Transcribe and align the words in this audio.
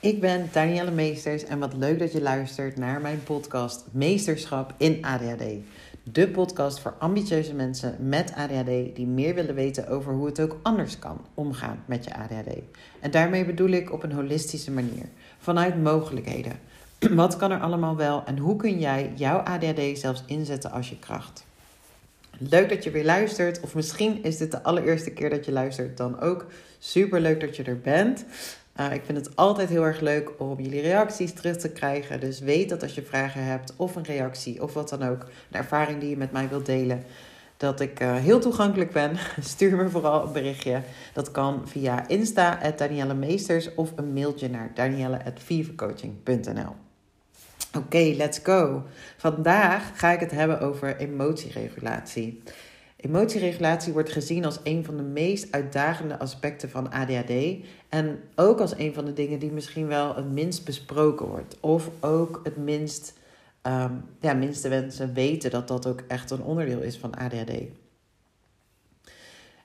Ik 0.00 0.20
ben 0.20 0.48
Danielle 0.52 0.90
Meesters 0.90 1.44
en 1.44 1.58
wat 1.58 1.74
leuk 1.74 1.98
dat 1.98 2.12
je 2.12 2.22
luistert 2.22 2.76
naar 2.76 3.00
mijn 3.00 3.22
podcast 3.22 3.84
Meesterschap 3.90 4.74
in 4.76 5.04
ADHD. 5.04 5.44
De 6.02 6.28
podcast 6.28 6.80
voor 6.80 6.94
ambitieuze 6.98 7.54
mensen 7.54 7.96
met 8.00 8.32
ADHD 8.34 8.96
die 8.96 9.06
meer 9.06 9.34
willen 9.34 9.54
weten 9.54 9.88
over 9.88 10.12
hoe 10.12 10.26
het 10.26 10.40
ook 10.40 10.56
anders 10.62 10.98
kan 10.98 11.24
omgaan 11.34 11.82
met 11.86 12.04
je 12.04 12.14
ADHD. 12.14 12.54
En 13.00 13.10
daarmee 13.10 13.44
bedoel 13.44 13.68
ik 13.68 13.92
op 13.92 14.02
een 14.02 14.12
holistische 14.12 14.70
manier, 14.70 15.04
vanuit 15.38 15.82
mogelijkheden. 15.82 16.60
Wat 17.14 17.36
kan 17.36 17.50
er 17.50 17.60
allemaal 17.60 17.96
wel 17.96 18.24
en 18.24 18.38
hoe 18.38 18.56
kun 18.56 18.78
jij 18.78 19.12
jouw 19.14 19.38
ADHD 19.38 19.98
zelfs 19.98 20.22
inzetten 20.26 20.70
als 20.70 20.88
je 20.88 20.98
kracht? 20.98 21.46
Leuk 22.38 22.68
dat 22.68 22.84
je 22.84 22.90
weer 22.90 23.04
luistert, 23.04 23.60
of 23.60 23.74
misschien 23.74 24.22
is 24.22 24.36
dit 24.36 24.50
de 24.50 24.62
allereerste 24.62 25.10
keer 25.10 25.30
dat 25.30 25.44
je 25.44 25.52
luistert, 25.52 25.96
dan 25.96 26.20
ook 26.20 26.46
super 26.78 27.20
leuk 27.20 27.40
dat 27.40 27.56
je 27.56 27.62
er 27.62 27.80
bent. 27.80 28.24
Uh, 28.80 28.92
ik 28.92 29.02
vind 29.04 29.18
het 29.18 29.36
altijd 29.36 29.68
heel 29.68 29.84
erg 29.84 30.00
leuk 30.00 30.30
om 30.38 30.60
jullie 30.60 30.80
reacties 30.80 31.32
terug 31.32 31.56
te 31.56 31.70
krijgen. 31.70 32.20
Dus 32.20 32.40
weet 32.40 32.68
dat 32.68 32.82
als 32.82 32.94
je 32.94 33.02
vragen 33.02 33.44
hebt 33.44 33.74
of 33.76 33.96
een 33.96 34.04
reactie 34.04 34.62
of 34.62 34.74
wat 34.74 34.88
dan 34.88 35.02
ook, 35.02 35.22
een 35.22 35.58
ervaring 35.58 36.00
die 36.00 36.10
je 36.10 36.16
met 36.16 36.32
mij 36.32 36.48
wilt 36.48 36.66
delen, 36.66 37.04
dat 37.56 37.80
ik 37.80 38.00
uh, 38.00 38.16
heel 38.16 38.40
toegankelijk 38.40 38.92
ben. 38.92 39.16
Stuur 39.40 39.76
me 39.76 39.88
vooral 39.88 40.26
een 40.26 40.32
berichtje. 40.32 40.82
Dat 41.12 41.30
kan 41.30 41.68
via 41.68 42.08
Insta, 42.08 42.72
Danielle 42.76 43.14
Meesters, 43.14 43.74
of 43.74 43.92
een 43.96 44.12
mailtje 44.12 44.48
naar 44.48 44.70
danielle.vivecoaching.nl. 44.74 46.74
Oké, 47.76 48.14
let's 48.16 48.40
go. 48.42 48.82
Vandaag 49.16 49.90
ga 49.94 50.10
ik 50.10 50.20
het 50.20 50.30
hebben 50.30 50.60
over 50.60 50.96
emotieregulatie. 50.96 52.42
Emotieregulatie 53.00 53.92
wordt 53.92 54.12
gezien 54.12 54.44
als 54.44 54.58
een 54.62 54.84
van 54.84 54.96
de 54.96 55.02
meest 55.02 55.52
uitdagende 55.52 56.18
aspecten 56.18 56.70
van 56.70 56.90
ADHD. 56.90 57.56
En 57.88 58.20
ook 58.34 58.60
als 58.60 58.78
een 58.78 58.94
van 58.94 59.04
de 59.04 59.12
dingen 59.12 59.38
die 59.38 59.52
misschien 59.52 59.86
wel 59.86 60.14
het 60.14 60.30
minst 60.30 60.64
besproken 60.64 61.26
wordt. 61.26 61.56
Of 61.60 61.90
ook 62.00 62.40
het 62.42 62.56
minst, 62.56 63.14
um, 63.62 64.04
ja, 64.20 64.32
minste 64.32 64.68
mensen 64.68 65.14
weten 65.14 65.50
dat 65.50 65.68
dat 65.68 65.86
ook 65.86 66.00
echt 66.08 66.30
een 66.30 66.42
onderdeel 66.42 66.80
is 66.80 66.96
van 66.96 67.14
ADHD. 67.14 67.52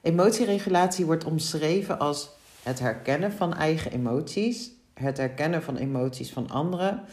Emotieregulatie 0.02 1.05
wordt 1.05 1.25
omschreven 1.25 2.00
als 2.00 2.29
het 2.63 2.79
herkennen 2.79 3.31
van 3.31 3.53
eigen 3.53 3.91
emoties, 3.91 4.72
het 4.94 5.17
herkennen 5.17 5.63
van 5.63 5.75
emoties 5.75 6.31
van 6.31 6.50
anderen, 6.50 7.03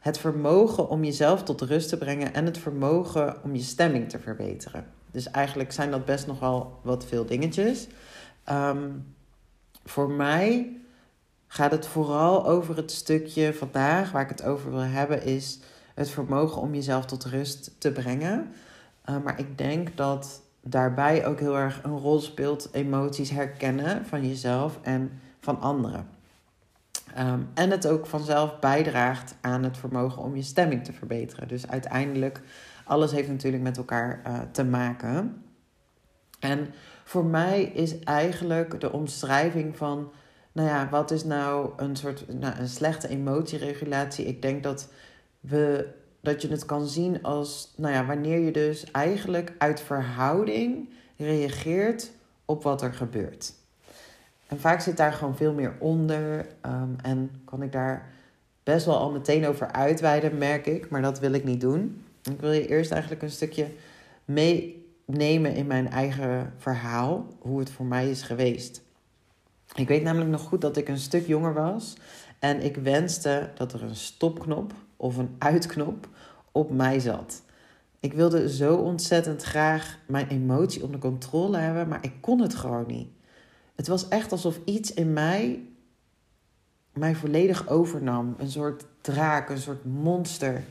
het 0.00 0.18
vermogen 0.18 0.88
om 0.88 1.04
jezelf 1.04 1.42
tot 1.42 1.60
rust 1.60 1.88
te 1.88 1.98
brengen 1.98 2.34
en 2.34 2.44
het 2.44 2.58
vermogen 2.58 3.42
om 3.42 3.54
je 3.54 3.62
stemming 3.62 4.08
te 4.08 4.18
verbeteren. 4.18 4.99
Dus 5.10 5.30
eigenlijk 5.30 5.72
zijn 5.72 5.90
dat 5.90 6.04
best 6.04 6.26
nog 6.26 6.40
wel 6.40 6.80
wat 6.82 7.04
veel 7.04 7.26
dingetjes. 7.26 7.86
Ehm, 8.44 8.88
voor 9.84 10.10
mij 10.10 10.76
gaat 11.46 11.70
het 11.70 11.86
vooral 11.86 12.46
over 12.46 12.76
het 12.76 12.90
stukje 12.90 13.54
vandaag 13.54 14.12
waar 14.12 14.22
ik 14.22 14.28
het 14.28 14.42
over 14.42 14.70
wil 14.70 14.80
hebben, 14.80 15.22
is 15.24 15.58
het 15.94 16.10
vermogen 16.10 16.60
om 16.60 16.74
jezelf 16.74 17.04
tot 17.04 17.24
rust 17.24 17.74
te 17.78 17.92
brengen. 17.92 18.52
Uh, 19.08 19.16
maar 19.24 19.38
ik 19.38 19.58
denk 19.58 19.96
dat 19.96 20.42
daarbij 20.60 21.26
ook 21.26 21.40
heel 21.40 21.56
erg 21.56 21.80
een 21.82 21.98
rol 21.98 22.20
speelt 22.20 22.68
emoties 22.72 23.30
herkennen 23.30 24.06
van 24.06 24.28
jezelf 24.28 24.78
en 24.82 25.20
van 25.40 25.60
anderen. 25.60 26.08
Um, 27.18 27.48
en 27.54 27.70
het 27.70 27.86
ook 27.86 28.06
vanzelf 28.06 28.58
bijdraagt 28.58 29.34
aan 29.40 29.62
het 29.62 29.76
vermogen 29.76 30.22
om 30.22 30.36
je 30.36 30.42
stemming 30.42 30.84
te 30.84 30.92
verbeteren. 30.92 31.48
Dus 31.48 31.68
uiteindelijk 31.68 32.40
alles 32.90 33.12
heeft 33.12 33.28
natuurlijk 33.28 33.62
met 33.62 33.76
elkaar 33.76 34.22
uh, 34.26 34.40
te 34.52 34.64
maken. 34.64 35.42
En 36.40 36.74
voor 37.04 37.24
mij 37.24 37.62
is 37.62 37.98
eigenlijk 37.98 38.80
de 38.80 38.92
omschrijving 38.92 39.76
van, 39.76 40.12
nou 40.52 40.68
ja, 40.68 40.88
wat 40.88 41.10
is 41.10 41.24
nou 41.24 41.72
een 41.76 41.96
soort 41.96 42.38
nou, 42.38 42.58
een 42.58 42.68
slechte 42.68 43.08
emotieregulatie? 43.08 44.24
Ik 44.24 44.42
denk 44.42 44.62
dat 44.62 44.88
we 45.40 45.88
dat 46.20 46.42
je 46.42 46.48
het 46.48 46.64
kan 46.64 46.86
zien 46.86 47.22
als, 47.22 47.72
nou 47.76 47.94
ja, 47.94 48.06
wanneer 48.06 48.38
je 48.38 48.50
dus 48.50 48.90
eigenlijk 48.90 49.54
uit 49.58 49.80
verhouding 49.80 50.88
reageert 51.16 52.10
op 52.44 52.62
wat 52.62 52.82
er 52.82 52.92
gebeurt. 52.94 53.52
En 54.46 54.60
vaak 54.60 54.80
zit 54.80 54.96
daar 54.96 55.12
gewoon 55.12 55.36
veel 55.36 55.52
meer 55.52 55.76
onder 55.78 56.46
um, 56.66 56.96
en 57.02 57.30
kan 57.44 57.62
ik 57.62 57.72
daar 57.72 58.12
best 58.62 58.86
wel 58.86 58.98
al 58.98 59.10
meteen 59.10 59.46
over 59.46 59.72
uitweiden, 59.72 60.38
merk 60.38 60.66
ik, 60.66 60.88
maar 60.88 61.02
dat 61.02 61.18
wil 61.18 61.32
ik 61.32 61.44
niet 61.44 61.60
doen. 61.60 62.04
Ik 62.22 62.40
wil 62.40 62.52
je 62.52 62.68
eerst 62.68 62.90
eigenlijk 62.90 63.22
een 63.22 63.30
stukje 63.30 63.66
meenemen 64.24 65.54
in 65.54 65.66
mijn 65.66 65.90
eigen 65.90 66.52
verhaal, 66.58 67.26
hoe 67.38 67.58
het 67.58 67.70
voor 67.70 67.86
mij 67.86 68.10
is 68.10 68.22
geweest. 68.22 68.82
Ik 69.74 69.88
weet 69.88 70.02
namelijk 70.02 70.30
nog 70.30 70.40
goed 70.40 70.60
dat 70.60 70.76
ik 70.76 70.88
een 70.88 70.98
stuk 70.98 71.26
jonger 71.26 71.54
was 71.54 71.96
en 72.38 72.62
ik 72.62 72.76
wenste 72.76 73.50
dat 73.54 73.72
er 73.72 73.82
een 73.82 73.96
stopknop 73.96 74.72
of 74.96 75.16
een 75.16 75.36
uitknop 75.38 76.08
op 76.52 76.70
mij 76.70 76.98
zat. 76.98 77.42
Ik 78.00 78.12
wilde 78.12 78.52
zo 78.52 78.76
ontzettend 78.76 79.42
graag 79.42 79.98
mijn 80.06 80.28
emotie 80.28 80.82
onder 80.84 81.00
controle 81.00 81.56
hebben, 81.56 81.88
maar 81.88 82.04
ik 82.04 82.12
kon 82.20 82.40
het 82.40 82.54
gewoon 82.54 82.86
niet. 82.86 83.08
Het 83.74 83.88
was 83.88 84.08
echt 84.08 84.32
alsof 84.32 84.58
iets 84.64 84.94
in 84.94 85.12
mij 85.12 85.64
mij 86.92 87.14
volledig 87.14 87.68
overnam. 87.68 88.34
Een 88.38 88.50
soort 88.50 88.84
draak, 89.00 89.48
een 89.48 89.58
soort 89.58 89.84
monster. 89.84 90.62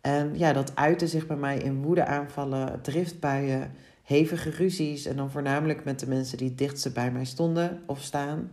En 0.00 0.38
ja, 0.38 0.52
dat 0.52 0.76
uitte 0.76 1.06
zich 1.06 1.26
bij 1.26 1.36
mij 1.36 1.58
in 1.58 1.82
woedeaanvallen, 1.82 2.80
driftbuien, 2.82 3.72
hevige 4.02 4.50
ruzies. 4.50 5.06
En 5.06 5.16
dan 5.16 5.30
voornamelijk 5.30 5.84
met 5.84 6.00
de 6.00 6.08
mensen 6.08 6.38
die 6.38 6.48
het 6.48 6.58
dichtste 6.58 6.90
bij 6.92 7.10
mij 7.10 7.24
stonden 7.24 7.82
of 7.86 8.02
staan. 8.02 8.50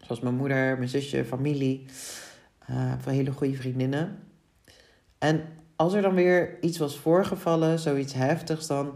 Zoals 0.00 0.20
mijn 0.20 0.34
moeder, 0.34 0.76
mijn 0.76 0.88
zusje, 0.88 1.24
familie. 1.24 1.86
Uh, 2.70 2.92
van 2.98 3.12
hele 3.12 3.32
goede 3.32 3.56
vriendinnen. 3.56 4.18
En 5.18 5.44
als 5.76 5.92
er 5.94 6.02
dan 6.02 6.14
weer 6.14 6.62
iets 6.62 6.78
was 6.78 6.98
voorgevallen, 6.98 7.78
zoiets 7.78 8.12
heftigs, 8.12 8.66
dan, 8.66 8.94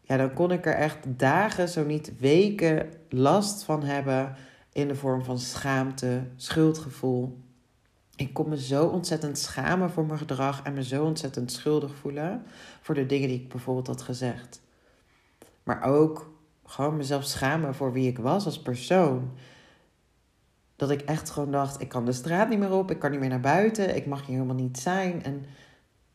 ja, 0.00 0.16
dan 0.16 0.32
kon 0.32 0.52
ik 0.52 0.66
er 0.66 0.74
echt 0.74 0.98
dagen, 1.18 1.68
zo 1.68 1.84
niet 1.84 2.18
weken 2.18 2.88
last 3.08 3.62
van 3.62 3.82
hebben. 3.82 4.36
In 4.72 4.88
de 4.88 4.94
vorm 4.94 5.24
van 5.24 5.38
schaamte, 5.38 6.22
schuldgevoel, 6.36 7.43
ik 8.16 8.32
kon 8.32 8.48
me 8.48 8.60
zo 8.60 8.86
ontzettend 8.86 9.38
schamen 9.38 9.90
voor 9.90 10.06
mijn 10.06 10.18
gedrag 10.18 10.62
en 10.62 10.74
me 10.74 10.84
zo 10.84 11.04
ontzettend 11.04 11.52
schuldig 11.52 11.94
voelen 11.94 12.42
voor 12.80 12.94
de 12.94 13.06
dingen 13.06 13.28
die 13.28 13.40
ik 13.40 13.48
bijvoorbeeld 13.48 13.86
had 13.86 14.02
gezegd. 14.02 14.60
Maar 15.62 15.82
ook 15.82 16.32
gewoon 16.64 16.96
mezelf 16.96 17.24
schamen 17.24 17.74
voor 17.74 17.92
wie 17.92 18.08
ik 18.08 18.18
was 18.18 18.44
als 18.44 18.62
persoon. 18.62 19.32
Dat 20.76 20.90
ik 20.90 21.00
echt 21.00 21.30
gewoon 21.30 21.50
dacht: 21.50 21.80
ik 21.80 21.88
kan 21.88 22.04
de 22.04 22.12
straat 22.12 22.48
niet 22.48 22.58
meer 22.58 22.72
op, 22.72 22.90
ik 22.90 22.98
kan 22.98 23.10
niet 23.10 23.20
meer 23.20 23.28
naar 23.28 23.40
buiten, 23.40 23.96
ik 23.96 24.06
mag 24.06 24.26
hier 24.26 24.34
helemaal 24.36 24.62
niet 24.62 24.78
zijn. 24.78 25.22
En 25.22 25.44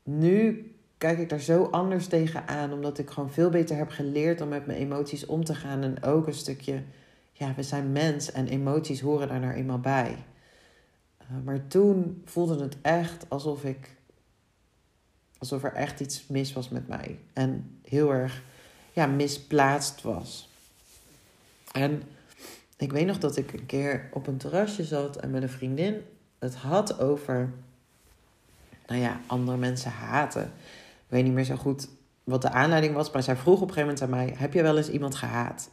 nu 0.03 0.71
kijk 0.97 1.19
ik 1.19 1.29
daar 1.29 1.39
zo 1.39 1.63
anders 1.63 2.07
tegenaan, 2.07 2.73
omdat 2.73 2.97
ik 2.97 3.09
gewoon 3.09 3.31
veel 3.31 3.49
beter 3.49 3.77
heb 3.77 3.89
geleerd 3.89 4.41
om 4.41 4.47
met 4.47 4.65
mijn 4.65 4.79
emoties 4.79 5.25
om 5.25 5.43
te 5.43 5.55
gaan. 5.55 5.81
En 5.81 6.03
ook 6.03 6.27
een 6.27 6.33
stukje, 6.33 6.83
ja, 7.31 7.53
we 7.55 7.63
zijn 7.63 7.91
mens 7.91 8.31
en 8.31 8.47
emoties 8.47 9.01
horen 9.01 9.27
daar 9.27 9.39
nou 9.39 9.53
eenmaal 9.53 9.79
bij. 9.79 10.17
Maar 11.43 11.67
toen 11.67 12.21
voelde 12.25 12.63
het 12.63 12.77
echt 12.81 13.25
alsof 13.27 13.63
ik. 13.63 13.97
alsof 15.37 15.63
er 15.63 15.73
echt 15.73 15.99
iets 15.99 16.27
mis 16.27 16.53
was 16.53 16.69
met 16.69 16.87
mij. 16.87 17.19
En 17.33 17.79
heel 17.83 18.13
erg 18.13 18.41
ja, 18.93 19.05
misplaatst 19.05 20.01
was. 20.01 20.49
En 21.71 22.03
ik 22.77 22.91
weet 22.91 23.05
nog 23.05 23.17
dat 23.17 23.37
ik 23.37 23.53
een 23.53 23.65
keer 23.65 24.09
op 24.13 24.27
een 24.27 24.37
terrasje 24.37 24.83
zat 24.83 25.15
en 25.15 25.31
met 25.31 25.41
een 25.41 25.49
vriendin 25.49 26.01
het 26.39 26.55
had 26.55 26.99
over. 26.99 27.53
Nou 28.87 29.01
ja, 29.01 29.19
andere 29.25 29.57
mensen 29.57 29.91
haten. 29.91 30.43
Ik 30.43 31.07
weet 31.07 31.23
niet 31.23 31.33
meer 31.33 31.43
zo 31.43 31.55
goed 31.55 31.87
wat 32.23 32.41
de 32.41 32.49
aanleiding 32.51 32.93
was, 32.93 33.11
maar 33.11 33.23
zij 33.23 33.35
vroeg 33.35 33.61
op 33.61 33.67
een 33.67 33.73
gegeven 33.73 33.95
moment 33.95 34.01
aan 34.01 34.25
mij: 34.25 34.33
Heb 34.37 34.53
je 34.53 34.61
wel 34.61 34.77
eens 34.77 34.89
iemand 34.89 35.15
gehaat? 35.15 35.69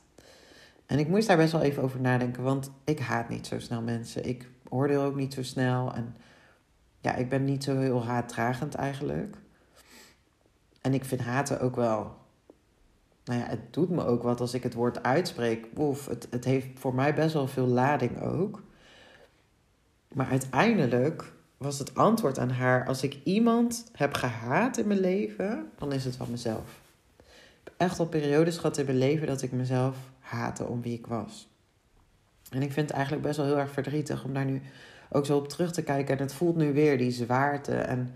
En 0.87 0.99
ik 0.99 1.09
moest 1.09 1.27
daar 1.27 1.37
best 1.37 1.53
wel 1.53 1.63
even 1.63 1.83
over 1.83 2.01
nadenken, 2.01 2.43
want 2.43 2.71
ik 2.85 2.99
haat 2.99 3.29
niet 3.29 3.47
zo 3.47 3.59
snel 3.59 3.83
mensen. 3.83 4.29
Ik 4.29 4.49
oordeel 4.71 5.03
ook 5.03 5.17
niet 5.17 5.35
zo 5.35 5.43
snel. 5.43 5.95
En 5.95 6.17
ja, 7.01 7.15
ik 7.15 7.29
ben 7.29 7.45
niet 7.45 7.65
zo 7.65 7.79
heel 7.79 8.05
haatdragend 8.05 8.75
eigenlijk. 8.75 9.37
En 10.81 10.95
ik 10.95 11.05
vind 11.05 11.21
haten 11.21 11.61
ook 11.61 11.77
wel. 11.77 12.17
Nou 13.25 13.41
ja, 13.41 13.47
het 13.47 13.73
doet 13.73 13.91
me 13.91 14.05
ook 14.05 14.23
wat 14.23 14.41
als 14.41 14.55
ik 14.55 14.63
het 14.63 14.75
woord 14.75 15.03
uitspreek. 15.03 15.67
Oef, 15.77 16.07
het, 16.07 16.27
het 16.31 16.45
heeft 16.45 16.67
voor 16.75 16.95
mij 16.95 17.15
best 17.15 17.35
wel 17.35 17.47
veel 17.47 17.67
lading 17.67 18.21
ook. 18.21 18.63
Maar 20.15 20.29
uiteindelijk 20.29 21.33
was 21.57 21.79
het 21.79 21.95
antwoord 21.95 22.39
aan 22.39 22.51
haar: 22.51 22.87
als 22.87 23.03
ik 23.03 23.21
iemand 23.25 23.91
heb 23.93 24.15
gehaat 24.15 24.77
in 24.77 24.87
mijn 24.87 25.01
leven, 25.01 25.71
dan 25.79 25.93
is 25.93 26.05
het 26.05 26.17
van 26.17 26.31
mezelf. 26.31 26.81
Ik 27.19 27.25
heb 27.65 27.75
echt 27.77 27.99
al 27.99 28.07
periodes 28.07 28.57
gehad 28.57 28.79
in 28.79 28.85
mijn 28.85 28.99
leven 28.99 29.27
dat 29.27 29.43
ik 29.43 29.53
mezelf 29.53 29.97
haatte 30.19 30.65
om 30.65 30.83
wie 30.83 30.99
ik 30.99 31.07
was. 31.07 31.49
En 32.51 32.63
ik 32.63 32.73
vind 32.73 32.87
het 32.89 32.97
eigenlijk 32.97 33.27
best 33.27 33.37
wel 33.37 33.47
heel 33.47 33.59
erg 33.59 33.71
verdrietig 33.71 34.25
om 34.25 34.35
daar 34.35 34.45
nu 34.45 34.63
ook 35.11 35.27
zo 35.27 35.37
op 35.37 35.49
terug 35.49 35.73
te 35.73 35.83
kijken. 35.83 36.17
En 36.17 36.23
het 36.23 36.35
voelt 36.35 36.57
nu 36.57 36.73
weer 36.73 36.99
die 36.99 37.11
zwaarte 37.11 37.75
en 37.75 38.15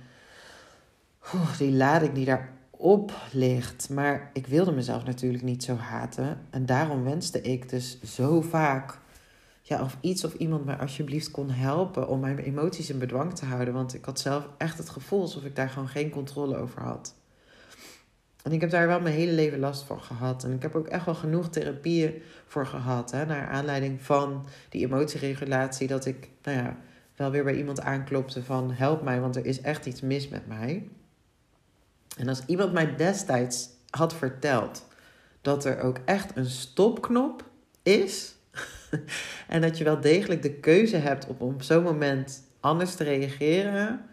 die 1.58 1.72
lading 1.72 2.12
die 2.12 2.24
daarop 2.24 3.12
ligt. 3.32 3.90
Maar 3.90 4.30
ik 4.32 4.46
wilde 4.46 4.72
mezelf 4.72 5.04
natuurlijk 5.04 5.42
niet 5.42 5.64
zo 5.64 5.76
haten. 5.76 6.40
En 6.50 6.66
daarom 6.66 7.04
wenste 7.04 7.40
ik 7.40 7.68
dus 7.68 8.02
zo 8.02 8.40
vaak 8.40 8.98
ja, 9.62 9.82
of 9.82 9.96
iets 10.00 10.24
of 10.24 10.34
iemand 10.34 10.64
mij 10.64 10.76
alsjeblieft 10.76 11.30
kon 11.30 11.50
helpen 11.50 12.08
om 12.08 12.20
mijn 12.20 12.38
emoties 12.38 12.90
in 12.90 12.98
bedwang 12.98 13.34
te 13.34 13.44
houden. 13.44 13.74
Want 13.74 13.94
ik 13.94 14.04
had 14.04 14.20
zelf 14.20 14.48
echt 14.58 14.78
het 14.78 14.88
gevoel 14.88 15.20
alsof 15.20 15.44
ik 15.44 15.56
daar 15.56 15.68
gewoon 15.68 15.88
geen 15.88 16.10
controle 16.10 16.56
over 16.56 16.82
had. 16.82 17.14
En 18.42 18.52
ik 18.52 18.60
heb 18.60 18.70
daar 18.70 18.86
wel 18.86 19.00
mijn 19.00 19.14
hele 19.14 19.32
leven 19.32 19.58
last 19.58 19.82
van 19.82 20.02
gehad. 20.02 20.44
En 20.44 20.52
ik 20.52 20.62
heb 20.62 20.74
ook 20.74 20.88
echt 20.88 21.04
wel 21.04 21.14
genoeg 21.14 21.48
therapieën 21.48 22.22
voor 22.46 22.66
gehad. 22.66 23.10
Hè, 23.10 23.26
naar 23.26 23.48
aanleiding 23.48 24.02
van 24.02 24.46
die 24.68 24.86
emotieregulatie. 24.86 25.88
Dat 25.88 26.06
ik, 26.06 26.28
nou 26.42 26.56
ja, 26.56 26.76
wel 27.16 27.30
weer 27.30 27.44
bij 27.44 27.56
iemand 27.56 27.80
aanklopte 27.80 28.42
van 28.42 28.72
help 28.72 29.02
mij, 29.02 29.20
want 29.20 29.36
er 29.36 29.46
is 29.46 29.60
echt 29.60 29.86
iets 29.86 30.00
mis 30.00 30.28
met 30.28 30.46
mij. 30.46 30.88
En 32.16 32.28
als 32.28 32.42
iemand 32.46 32.72
mij 32.72 32.96
destijds 32.96 33.68
had 33.90 34.14
verteld 34.14 34.86
dat 35.40 35.64
er 35.64 35.80
ook 35.80 35.98
echt 36.04 36.36
een 36.36 36.46
stopknop 36.50 37.44
is. 37.82 38.34
en 39.48 39.60
dat 39.60 39.78
je 39.78 39.84
wel 39.84 40.00
degelijk 40.00 40.42
de 40.42 40.52
keuze 40.52 40.96
hebt 40.96 41.26
om 41.26 41.36
op 41.38 41.62
zo'n 41.62 41.82
moment 41.82 42.42
anders 42.60 42.94
te 42.94 43.04
reageren. 43.04 44.04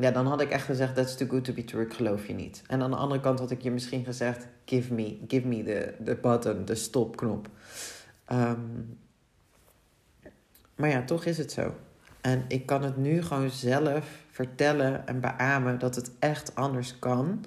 Ja, 0.00 0.10
dan 0.10 0.26
had 0.26 0.40
ik 0.40 0.50
echt 0.50 0.64
gezegd, 0.64 0.94
that's 0.94 1.16
too 1.16 1.28
good 1.28 1.44
to 1.44 1.52
be 1.52 1.64
true, 1.64 1.84
ik 1.84 1.92
geloof 1.92 2.26
je 2.26 2.32
niet. 2.32 2.62
En 2.66 2.82
aan 2.82 2.90
de 2.90 2.96
andere 2.96 3.20
kant 3.20 3.38
had 3.38 3.50
ik 3.50 3.62
je 3.62 3.70
misschien 3.70 4.04
gezegd, 4.04 4.46
give 4.64 4.94
me, 4.94 5.18
give 5.28 5.46
me 5.46 5.62
the, 5.62 5.94
the 6.04 6.18
button, 6.22 6.64
de 6.64 6.74
stopknop. 6.74 7.48
Um, 8.32 8.98
maar 10.74 10.88
ja, 10.88 11.04
toch 11.04 11.24
is 11.24 11.38
het 11.38 11.52
zo. 11.52 11.74
En 12.20 12.44
ik 12.48 12.66
kan 12.66 12.82
het 12.82 12.96
nu 12.96 13.22
gewoon 13.22 13.50
zelf 13.50 14.24
vertellen 14.30 15.06
en 15.06 15.20
beamen 15.20 15.78
dat 15.78 15.94
het 15.94 16.10
echt 16.18 16.54
anders 16.54 16.98
kan. 16.98 17.44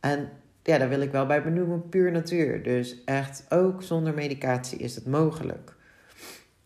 En 0.00 0.30
ja, 0.62 0.78
daar 0.78 0.88
wil 0.88 1.00
ik 1.00 1.12
wel 1.12 1.26
bij 1.26 1.42
benoemen, 1.42 1.88
puur 1.88 2.12
natuur. 2.12 2.62
Dus 2.62 3.04
echt 3.04 3.46
ook 3.48 3.82
zonder 3.82 4.14
medicatie 4.14 4.78
is 4.78 4.94
het 4.94 5.06
mogelijk. 5.06 5.76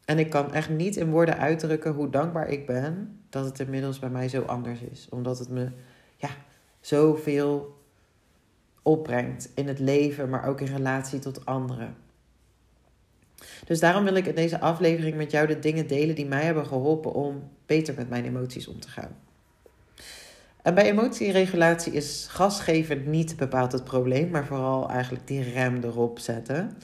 En 0.07 0.19
ik 0.19 0.31
kan 0.31 0.55
echt 0.55 0.69
niet 0.69 0.97
in 0.97 1.11
woorden 1.11 1.39
uitdrukken 1.39 1.93
hoe 1.93 2.11
dankbaar 2.11 2.49
ik 2.49 2.67
ben 2.67 3.21
dat 3.29 3.45
het 3.45 3.61
inmiddels 3.61 3.99
bij 3.99 4.11
mij 4.11 4.29
zo 4.29 4.43
anders 4.43 4.81
is. 4.81 5.07
Omdat 5.11 5.39
het 5.39 5.49
me 5.49 5.69
ja, 6.17 6.29
zoveel 6.81 7.79
opbrengt 8.83 9.51
in 9.55 9.69
het 9.69 9.79
leven, 9.79 10.29
maar 10.29 10.47
ook 10.49 10.61
in 10.61 10.75
relatie 10.75 11.19
tot 11.19 11.47
anderen. 11.47 11.97
Dus 13.65 13.81
daarom 13.81 14.05
wil 14.05 14.15
ik 14.15 14.27
in 14.27 14.35
deze 14.35 14.61
aflevering 14.61 15.17
met 15.17 15.31
jou 15.31 15.47
de 15.47 15.59
dingen 15.59 15.87
delen 15.87 16.15
die 16.15 16.27
mij 16.27 16.45
hebben 16.45 16.67
geholpen 16.67 17.13
om 17.13 17.51
beter 17.67 17.95
met 17.95 18.09
mijn 18.09 18.25
emoties 18.25 18.69
om 18.69 18.81
te 18.81 18.89
gaan. 18.89 19.17
En 20.63 20.75
bij 20.75 20.85
emotieregulatie 20.85 21.93
is 21.93 22.27
gasgeven 22.31 23.11
niet 23.11 23.37
bepaald 23.37 23.73
het 23.73 23.85
probleem, 23.85 24.31
maar 24.31 24.47
vooral 24.47 24.91
eigenlijk 24.91 25.27
die 25.27 25.53
rem 25.53 25.81
erop 25.83 26.19
zetten. 26.19 26.77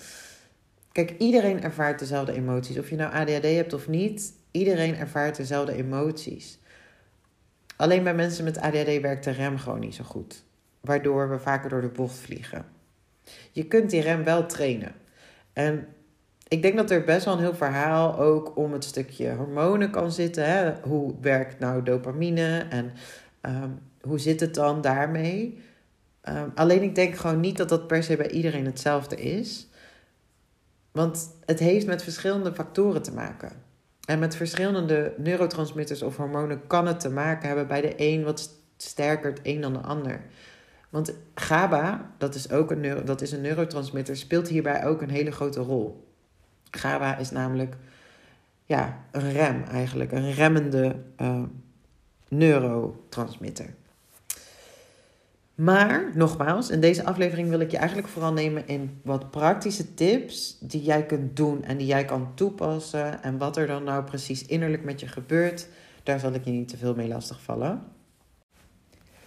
Kijk, 0.92 1.14
iedereen 1.18 1.62
ervaart 1.62 1.98
dezelfde 1.98 2.32
emoties. 2.32 2.78
Of 2.78 2.90
je 2.90 2.96
nou 2.96 3.12
ADHD 3.12 3.42
hebt 3.42 3.72
of 3.72 3.88
niet, 3.88 4.32
iedereen 4.50 4.96
ervaart 4.96 5.36
dezelfde 5.36 5.74
emoties. 5.74 6.58
Alleen 7.76 8.02
bij 8.02 8.14
mensen 8.14 8.44
met 8.44 8.58
ADHD 8.58 9.00
werkt 9.00 9.24
de 9.24 9.30
rem 9.30 9.58
gewoon 9.58 9.80
niet 9.80 9.94
zo 9.94 10.04
goed, 10.04 10.44
waardoor 10.80 11.30
we 11.30 11.38
vaker 11.38 11.70
door 11.70 11.80
de 11.80 11.88
bocht 11.88 12.16
vliegen. 12.16 12.64
Je 13.52 13.66
kunt 13.66 13.90
die 13.90 14.00
rem 14.00 14.24
wel 14.24 14.46
trainen. 14.46 14.92
En 15.52 15.88
ik 16.48 16.62
denk 16.62 16.76
dat 16.76 16.90
er 16.90 17.04
best 17.04 17.24
wel 17.24 17.34
een 17.34 17.40
heel 17.40 17.54
verhaal 17.54 18.18
ook 18.18 18.56
om 18.56 18.72
het 18.72 18.84
stukje 18.84 19.32
hormonen 19.32 19.90
kan 19.90 20.12
zitten. 20.12 20.46
Hè? 20.46 20.72
Hoe 20.82 21.14
werkt 21.20 21.58
nou 21.58 21.82
dopamine 21.82 22.66
en 22.70 22.92
ehm, 23.40 23.70
hoe 24.00 24.18
zit 24.18 24.40
het 24.40 24.54
dan 24.54 24.80
daarmee? 24.80 25.58
Um, 26.28 26.52
alleen 26.54 26.82
ik 26.82 26.94
denk 26.94 27.16
gewoon 27.16 27.40
niet 27.40 27.56
dat 27.56 27.68
dat 27.68 27.86
per 27.86 28.02
se 28.02 28.16
bij 28.16 28.30
iedereen 28.30 28.66
hetzelfde 28.66 29.16
is. 29.16 29.68
Want 30.92 31.36
het 31.44 31.58
heeft 31.58 31.86
met 31.86 32.02
verschillende 32.02 32.54
factoren 32.54 33.02
te 33.02 33.12
maken. 33.12 33.52
En 34.04 34.18
met 34.18 34.36
verschillende 34.36 35.14
neurotransmitters 35.16 36.02
of 36.02 36.16
hormonen 36.16 36.66
kan 36.66 36.86
het 36.86 37.00
te 37.00 37.10
maken 37.10 37.46
hebben 37.46 37.66
bij 37.66 37.80
de 37.80 37.94
een 37.96 38.24
wat 38.24 38.50
sterker 38.76 39.30
het 39.30 39.40
een 39.42 39.60
dan 39.60 39.72
de 39.72 39.78
ander. 39.78 40.20
Want 40.90 41.14
GABA, 41.34 42.10
dat 42.18 42.34
is 42.34 42.50
ook 42.50 42.70
een, 42.70 43.04
dat 43.04 43.20
is 43.20 43.32
een 43.32 43.40
neurotransmitter, 43.40 44.16
speelt 44.16 44.48
hierbij 44.48 44.84
ook 44.84 45.02
een 45.02 45.10
hele 45.10 45.32
grote 45.32 45.60
rol. 45.60 46.08
GABA 46.70 47.16
is 47.16 47.30
namelijk 47.30 47.76
ja, 48.64 49.04
een 49.10 49.32
rem 49.32 49.62
eigenlijk, 49.62 50.12
een 50.12 50.32
remmende 50.32 50.96
uh, 51.20 51.42
neurotransmitter. 52.28 53.74
Maar 55.54 56.10
nogmaals, 56.14 56.70
in 56.70 56.80
deze 56.80 57.04
aflevering 57.04 57.48
wil 57.48 57.60
ik 57.60 57.70
je 57.70 57.76
eigenlijk 57.76 58.08
vooral 58.08 58.32
nemen 58.32 58.68
in 58.68 59.00
wat 59.04 59.30
praktische 59.30 59.94
tips 59.94 60.56
die 60.60 60.82
jij 60.82 61.06
kunt 61.06 61.36
doen 61.36 61.64
en 61.64 61.76
die 61.76 61.86
jij 61.86 62.04
kan 62.04 62.34
toepassen. 62.34 63.22
En 63.22 63.38
wat 63.38 63.56
er 63.56 63.66
dan 63.66 63.84
nou 63.84 64.04
precies 64.04 64.46
innerlijk 64.46 64.84
met 64.84 65.00
je 65.00 65.08
gebeurt, 65.08 65.68
daar 66.02 66.20
zal 66.20 66.32
ik 66.32 66.44
je 66.44 66.50
niet 66.50 66.68
te 66.68 66.76
veel 66.76 66.94
mee 66.94 67.08
lastigvallen. 67.08 67.82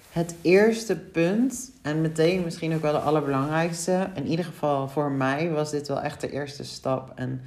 Het 0.10 0.36
eerste 0.42 0.98
punt, 0.98 1.72
en 1.82 2.02
meteen 2.02 2.44
misschien 2.44 2.76
ook 2.76 2.82
wel 2.82 2.92
de 2.92 3.00
allerbelangrijkste, 3.00 4.10
in 4.16 4.28
ieder 4.28 4.46
geval 4.46 4.88
voor 4.88 5.12
mij 5.12 5.52
was 5.52 5.72
dit 5.72 5.88
wel 5.88 6.02
echt 6.02 6.22
de 6.22 6.32
eerste 6.32 6.64
stap 6.64 7.12
en 7.16 7.42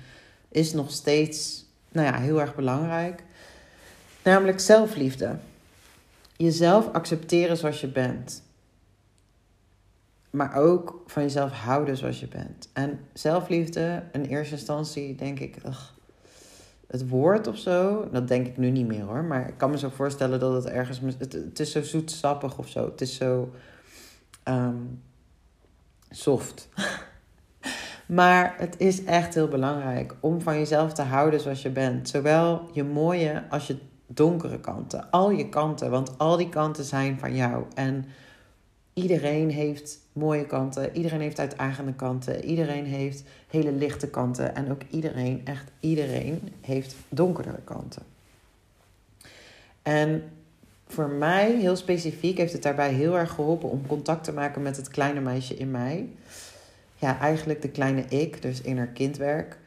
is 0.49 0.73
nog 0.73 0.91
steeds 0.91 1.65
nou 1.93 2.07
ja, 2.07 2.19
heel 2.19 2.41
erg 2.41 2.55
belangrijk. 2.55 3.23
Namelijk 4.23 4.61
zelfliefde. 4.61 5.37
Jezelf 6.37 6.93
accepteren 6.93 7.57
zoals 7.57 7.81
je 7.81 7.89
bent. 7.89 8.43
Maar 10.31 10.55
ook 10.55 11.03
van 11.07 11.23
jezelf 11.23 11.53
houden 11.53 11.97
zoals 11.97 12.21
je 12.21 12.29
bent. 12.29 12.69
En 12.73 13.01
zelfliefde, 13.13 14.03
in 14.13 14.25
eerste 14.25 14.55
instantie 14.55 15.15
denk 15.15 15.39
ik, 15.39 15.57
het 16.89 17.09
woord 17.09 17.47
of 17.47 17.57
zo. 17.57 18.09
Dat 18.13 18.29
denk 18.29 18.47
ik 18.47 18.57
nu 18.57 18.71
niet 18.71 18.87
meer 18.87 19.03
hoor. 19.03 19.25
Maar 19.25 19.49
ik 19.49 19.55
kan 19.57 19.71
me 19.71 19.79
zo 19.79 19.89
voorstellen 19.89 20.41
dat 20.41 20.55
het 20.55 20.73
ergens. 20.73 21.01
Het, 21.19 21.61
is 21.61 21.73
zo 21.73 21.83
zoetsappig 21.83 22.59
of 22.59 22.69
zo. 22.69 22.85
Het 22.85 23.01
is 23.01 23.15
zo. 23.15 23.51
Um, 24.45 25.03
soft. 26.11 26.69
maar 28.07 28.55
het 28.59 28.75
is 28.79 29.05
echt 29.05 29.35
heel 29.35 29.49
belangrijk 29.49 30.15
om 30.21 30.41
van 30.41 30.55
jezelf 30.55 30.93
te 30.93 31.03
houden 31.03 31.41
zoals 31.41 31.63
je 31.63 31.71
bent. 31.71 32.09
Zowel 32.09 32.69
je 32.73 32.85
mooie 32.85 33.43
als 33.49 33.67
je 33.67 33.79
donkere 34.07 34.61
kanten. 34.61 35.11
Al 35.11 35.31
je 35.31 35.49
kanten. 35.49 35.91
Want 35.91 36.19
al 36.19 36.37
die 36.37 36.49
kanten 36.49 36.85
zijn 36.85 37.19
van 37.19 37.35
jou. 37.35 37.65
En 37.75 38.05
iedereen 39.03 39.51
heeft 39.51 39.99
mooie 40.13 40.47
kanten. 40.47 40.97
Iedereen 40.97 41.21
heeft 41.21 41.39
uitdagende 41.39 41.93
kanten. 41.93 42.45
Iedereen 42.45 42.85
heeft 42.85 43.23
hele 43.49 43.73
lichte 43.73 44.09
kanten. 44.09 44.55
En 44.55 44.71
ook 44.71 44.81
iedereen, 44.91 45.41
echt 45.45 45.71
iedereen, 45.81 46.53
heeft 46.61 46.95
donkerdere 47.09 47.61
kanten. 47.65 48.03
En 49.83 50.23
voor 50.87 51.09
mij, 51.09 51.53
heel 51.53 51.77
specifiek, 51.77 52.39
heeft 52.39 52.53
het 52.53 52.63
daarbij 52.63 52.93
heel 52.93 53.19
erg 53.19 53.31
geholpen 53.31 53.71
om 53.71 53.87
contact 53.87 54.25
te 54.25 54.33
maken 54.33 54.63
met 54.63 54.77
het 54.77 54.89
kleine 54.89 55.21
meisje 55.21 55.57
in 55.57 55.71
mij. 55.71 56.09
Ja, 56.97 57.19
eigenlijk 57.21 57.63
de 57.63 57.71
kleine 57.71 58.05
ik, 58.09 58.43
dus 58.43 58.61
inner 58.61 58.87
kindwerk, 58.87 59.59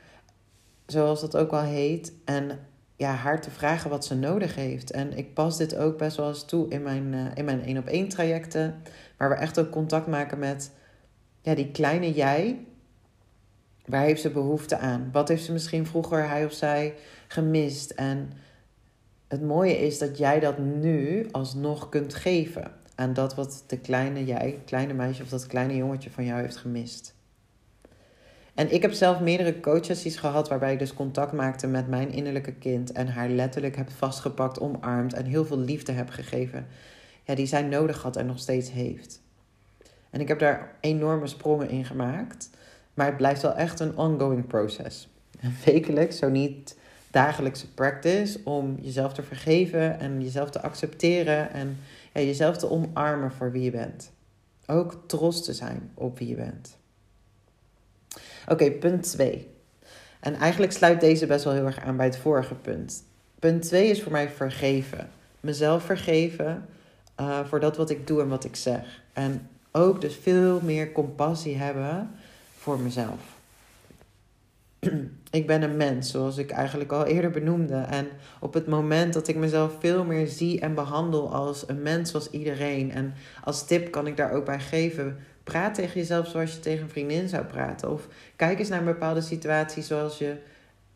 zoals 0.86 1.22
dat 1.22 1.38
ook 1.38 1.52
wel 1.52 1.62
heet. 1.62 2.14
En 2.26 2.60
ja, 3.02 3.14
haar 3.14 3.42
te 3.42 3.52
vragen 3.52 3.90
wat 3.90 4.06
ze 4.06 4.16
nodig 4.16 4.56
heeft. 4.56 4.92
En 4.92 5.18
ik 5.18 5.34
pas 5.34 5.58
dit 5.58 5.76
ook 5.76 5.98
best 5.98 6.18
wel 6.18 6.28
eens 6.28 6.46
toe 6.46 6.70
in 6.70 6.82
mijn, 6.82 7.14
uh, 7.14 7.26
in 7.34 7.46
mijn 7.46 7.64
één 7.64 7.78
op 7.78 7.88
één 7.88 8.08
trajecten. 8.08 8.82
Waar 9.18 9.30
we 9.30 9.36
echt 9.36 9.60
ook 9.60 9.70
contact 9.70 10.08
maken 10.08 10.40
met 10.40 10.72
ja, 11.42 11.56
die 11.56 11.72
kleine 11.72 12.12
jij. 12.12 12.66
Waar 13.86 14.04
heeft 14.04 14.22
ze 14.22 14.30
behoefte 14.30 14.78
aan? 14.78 15.10
Wat 15.12 15.28
heeft 15.28 15.44
ze 15.44 15.52
misschien 15.52 15.86
vroeger, 15.86 16.28
hij 16.28 16.46
of 16.46 16.54
zij, 16.54 16.94
gemist? 17.28 17.92
En 17.92 18.32
het 19.28 19.42
mooie 19.42 19.78
is 19.78 19.98
dat 19.98 20.18
jij 20.18 20.40
dat 20.40 20.58
nu 20.58 21.28
alsnog 21.32 21.90
kunt 21.90 22.14
geven 22.14 22.72
aan 22.96 23.14
dat 23.14 23.36
wat 23.36 23.64
de 23.68 23.80
kleine 23.80 24.26
jij, 24.26 24.60
kleine 24.66 24.94
meisje 24.94 25.24
of 25.24 25.30
dat 25.30 25.48
kleine 25.48 25.76
jongetje 25.76 26.10
van 26.10 26.26
jou 26.26 26.42
heeft 26.42 26.58
gemist. 26.58 27.16
En 28.54 28.74
ik 28.74 28.82
heb 28.82 28.92
zelf 28.92 29.20
meerdere 29.20 29.60
coaches 29.60 30.18
gehad 30.18 30.50
waarbij 30.50 30.74
ik 30.74 30.80
dus 30.80 30.94
contact 30.94 31.32
maakte 31.32 31.68
met 31.68 31.88
mijn 31.88 32.12
innerlijke 32.12 32.54
kind 32.54 32.92
en 32.92 33.08
haar 33.08 33.30
letterlijk 33.30 33.76
heb 33.76 33.90
vastgepakt, 33.92 34.60
omarmd 34.60 35.14
en 35.14 35.26
heel 35.26 35.46
veel 35.46 35.60
liefde 35.60 35.92
heb 35.92 36.10
gegeven. 36.10 36.68
Ja, 37.24 37.36
die 37.36 37.46
zij 37.46 37.62
nodig 37.62 38.02
had 38.02 38.16
en 38.16 38.26
nog 38.26 38.40
steeds 38.40 38.72
heeft. 38.72 39.22
En 40.10 40.22
ik 40.22 40.28
heb 40.28 40.40
daar 40.40 40.76
enorme 40.80 41.28
sprongen 41.28 41.70
in 41.70 41.86
gemaakt, 41.86 42.50
maar 42.94 43.06
het 43.06 43.18
blijft 43.18 43.42
wel 43.42 43.56
echt 43.56 43.80
een 43.80 43.98
ongoing 43.98 44.48
process. 44.48 45.10
Wekelijks, 45.66 46.18
zo 46.18 46.30
niet 46.30 46.78
dagelijkse 47.12 47.74
practice 47.74 48.40
om 48.44 48.78
jezelf 48.82 49.14
te 49.14 49.24
vergeven 49.24 50.00
en 50.00 50.22
jezelf 50.22 50.50
te 50.50 50.62
accepteren 50.62 51.54
en 51.54 51.78
jezelf 52.14 52.58
te 52.58 52.70
omarmen 52.70 53.32
voor 53.32 53.52
wie 53.52 53.64
je 53.64 53.72
bent. 53.72 54.12
Ook 54.66 55.04
trots 55.08 55.44
te 55.44 55.54
zijn 55.54 55.92
op 55.94 56.20
wie 56.20 56.28
je 56.28 56.36
bent. 56.36 56.80
Oké, 58.48 58.72
punt 58.72 59.04
2. 59.04 59.48
En 60.20 60.36
eigenlijk 60.36 60.72
sluit 60.72 61.02
deze 61.02 61.26
best 61.26 61.44
wel 61.44 61.54
heel 61.54 61.66
erg 61.66 61.80
aan 61.80 61.98
bij 61.98 62.06
het 62.06 62.18
vorige 62.18 62.56
punt. 62.56 63.04
Punt 63.40 63.62
2 63.62 63.90
is 63.90 64.02
voor 64.02 64.12
mij 64.12 64.30
vergeven. 64.30 65.10
Mezelf 65.40 65.84
vergeven 65.84 66.66
uh, 67.20 67.40
voor 67.46 67.60
dat 67.60 67.78
wat 67.78 67.90
ik 67.90 68.08
doe 68.08 68.22
en 68.22 68.28
wat 68.28 68.44
ik 68.44 68.56
zeg. 68.56 69.02
En 69.14 69.50
ook 69.72 70.02
dus 70.02 70.16
veel 70.16 70.60
meer 70.64 70.92
compassie 70.92 71.58
hebben 71.58 72.12
voor 72.58 72.80
mezelf. 72.80 73.20
ik 75.40 75.48
ben 75.48 75.62
een 75.62 75.78
mens, 75.78 76.12
zoals 76.12 76.38
ik 76.38 76.52
eigenlijk 76.52 76.92
al 76.92 77.06
eerder 77.06 77.32
benoemde. 77.32 77.76
En 77.76 78.08
op 78.40 78.54
het 78.54 78.68
moment 78.68 79.14
dat 79.14 79.28
ik 79.28 79.36
mezelf 79.36 79.74
veel 79.80 80.04
meer 80.04 80.28
zie 80.28 80.60
en 80.60 80.74
behandel 80.74 81.34
als 81.34 81.64
een 81.68 81.82
mens 81.82 82.10
zoals 82.12 82.30
iedereen. 82.30 82.92
En 82.92 83.14
als 83.44 83.66
tip 83.66 83.92
kan 83.92 84.08
ik 84.08 84.18
daar 84.18 84.32
ook 84.32 84.46
bij 84.46 84.60
geven. 84.60 85.18
Praat 85.44 85.74
tegen 85.74 86.00
jezelf 86.00 86.28
zoals 86.28 86.54
je 86.54 86.60
tegen 86.60 86.84
een 86.84 86.90
vriendin 86.90 87.30
zou 87.30 87.46
praten. 87.46 87.92
Of 87.92 88.08
kijk 88.36 88.60
eens 88.60 88.70
naar 88.70 88.84
bepaalde 88.84 89.22
situatie 89.22 89.84
zoals 89.84 90.18
je 90.18 90.36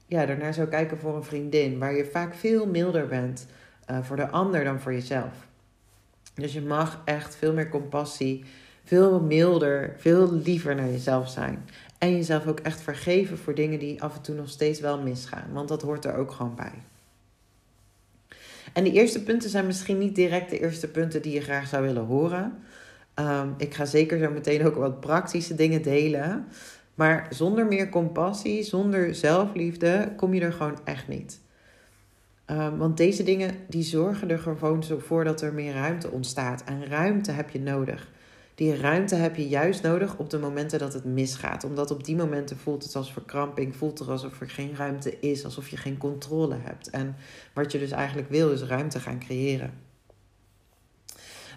ja, 0.08 0.26
daarnaar 0.26 0.54
zou 0.54 0.68
kijken 0.68 0.98
voor 0.98 1.16
een 1.16 1.24
vriendin. 1.24 1.80
Waar 1.80 1.96
je 1.96 2.06
vaak 2.06 2.34
veel 2.34 2.68
milder 2.68 3.08
bent 3.08 3.48
uh, 3.92 4.04
voor 4.04 4.16
de 4.16 4.30
ander 4.30 4.64
dan 4.64 4.80
voor 4.80 4.94
jezelf. 4.94 5.48
Dus 6.34 6.54
je 6.54 6.62
mag 6.62 7.02
echt 7.06 7.36
veel 7.36 7.54
meer 7.54 7.70
compassie, 7.70 8.46
veel 8.84 9.22
milder, 9.22 9.96
veel 9.98 10.34
liever 10.34 10.76
naar 10.76 10.90
jezelf 10.90 11.30
zijn. 11.30 11.66
En 11.98 12.12
jezelf 12.12 12.48
ook 12.48 12.60
echt 12.60 12.82
vergeven 12.82 13.38
voor 13.38 13.56
dingen 13.56 13.80
die 13.80 14.02
af 14.02 14.16
en 14.16 14.22
toe 14.22 14.36
nog 14.36 14.50
steeds 14.50 14.80
wel 14.80 15.02
misgaan. 15.02 15.54
Want 15.54 15.68
dat 15.68 15.82
hoort 15.82 16.06
er 16.06 16.16
ook 16.16 16.32
gewoon 16.32 16.56
bij. 16.56 16.74
En 18.74 18.84
die 18.84 18.94
eerste 18.94 19.24
punten 19.24 19.50
zijn 19.50 19.66
misschien 19.66 19.98
niet 19.98 20.16
direct 20.16 20.50
de 20.50 20.60
eerste 20.60 20.88
punten 20.88 21.22
die 21.22 21.34
je 21.34 21.42
graag 21.42 21.68
zou 21.68 21.84
willen 21.84 22.06
horen. 22.06 22.64
Um, 23.20 23.54
ik 23.58 23.74
ga 23.74 23.86
zeker 23.86 24.20
zo 24.20 24.32
meteen 24.32 24.66
ook 24.66 24.76
wat 24.76 25.00
praktische 25.00 25.56
dingen 25.56 25.82
delen. 25.82 26.48
Maar 26.96 27.28
zonder 27.30 27.66
meer 27.66 27.90
compassie, 27.90 28.64
zonder 28.64 29.16
zelfliefde, 29.16 30.14
kom 30.16 30.34
je 30.34 30.42
er 30.42 30.54
gewoon 30.54 30.80
echt 30.84 31.08
niet. 31.08 31.40
Um, 32.48 32.78
want 32.78 32.98
deze 32.98 33.24
dingen 33.24 33.56
die 33.68 33.84
zorgen 33.84 34.30
er 34.30 34.40
gewoon 34.40 34.84
voor 34.98 35.24
dat 35.24 35.42
er 35.42 35.54
meer 35.54 35.74
ruimte 35.74 36.12
ontstaat. 36.12 36.64
En 36.64 36.86
ruimte 36.86 37.32
heb 37.32 37.50
je 37.50 37.60
nodig. 37.60 38.14
Die 38.56 38.76
ruimte 38.76 39.16
heb 39.16 39.36
je 39.36 39.48
juist 39.48 39.84
nodig 39.84 40.18
op 40.18 40.30
de 40.30 40.40
momenten 40.40 40.80
dat 40.80 40.94
het 40.94 41.06
misgaat. 41.06 41.64
Omdat 41.64 41.92
op 41.92 42.04
die 42.04 42.16
momenten 42.16 42.58
voelt 42.58 42.84
het 42.84 42.96
als 42.96 43.14
verkramping, 43.14 43.76
voelt 43.76 44.00
het 44.00 44.08
alsof 44.08 44.42
er 44.42 44.50
geen 44.50 44.76
ruimte 44.76 45.20
is, 45.20 45.46
alsof 45.46 45.70
je 45.70 45.78
geen 45.78 45.98
controle 45.98 46.56
hebt. 46.62 46.90
En 46.90 47.16
wat 47.54 47.72
je 47.72 47.80
dus 47.80 47.92
eigenlijk 47.92 48.30
wil 48.30 48.52
is 48.52 48.62
ruimte 48.62 49.00
gaan 49.00 49.20
creëren. 49.20 49.74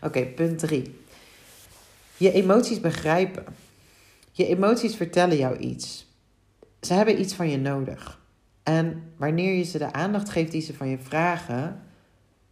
Oké, 0.00 0.26
punt 0.26 0.58
3. 0.58 1.06
Je 2.18 2.32
emoties 2.32 2.80
begrijpen. 2.80 3.44
Je 4.32 4.46
emoties 4.46 4.96
vertellen 4.96 5.36
jou 5.36 5.56
iets. 5.56 6.06
Ze 6.80 6.94
hebben 6.94 7.20
iets 7.20 7.34
van 7.34 7.48
je 7.48 7.58
nodig. 7.58 8.20
En 8.62 9.02
wanneer 9.16 9.54
je 9.54 9.62
ze 9.62 9.78
de 9.78 9.92
aandacht 9.92 10.28
geeft 10.28 10.52
die 10.52 10.60
ze 10.60 10.74
van 10.74 10.88
je 10.88 10.98
vragen, 10.98 11.82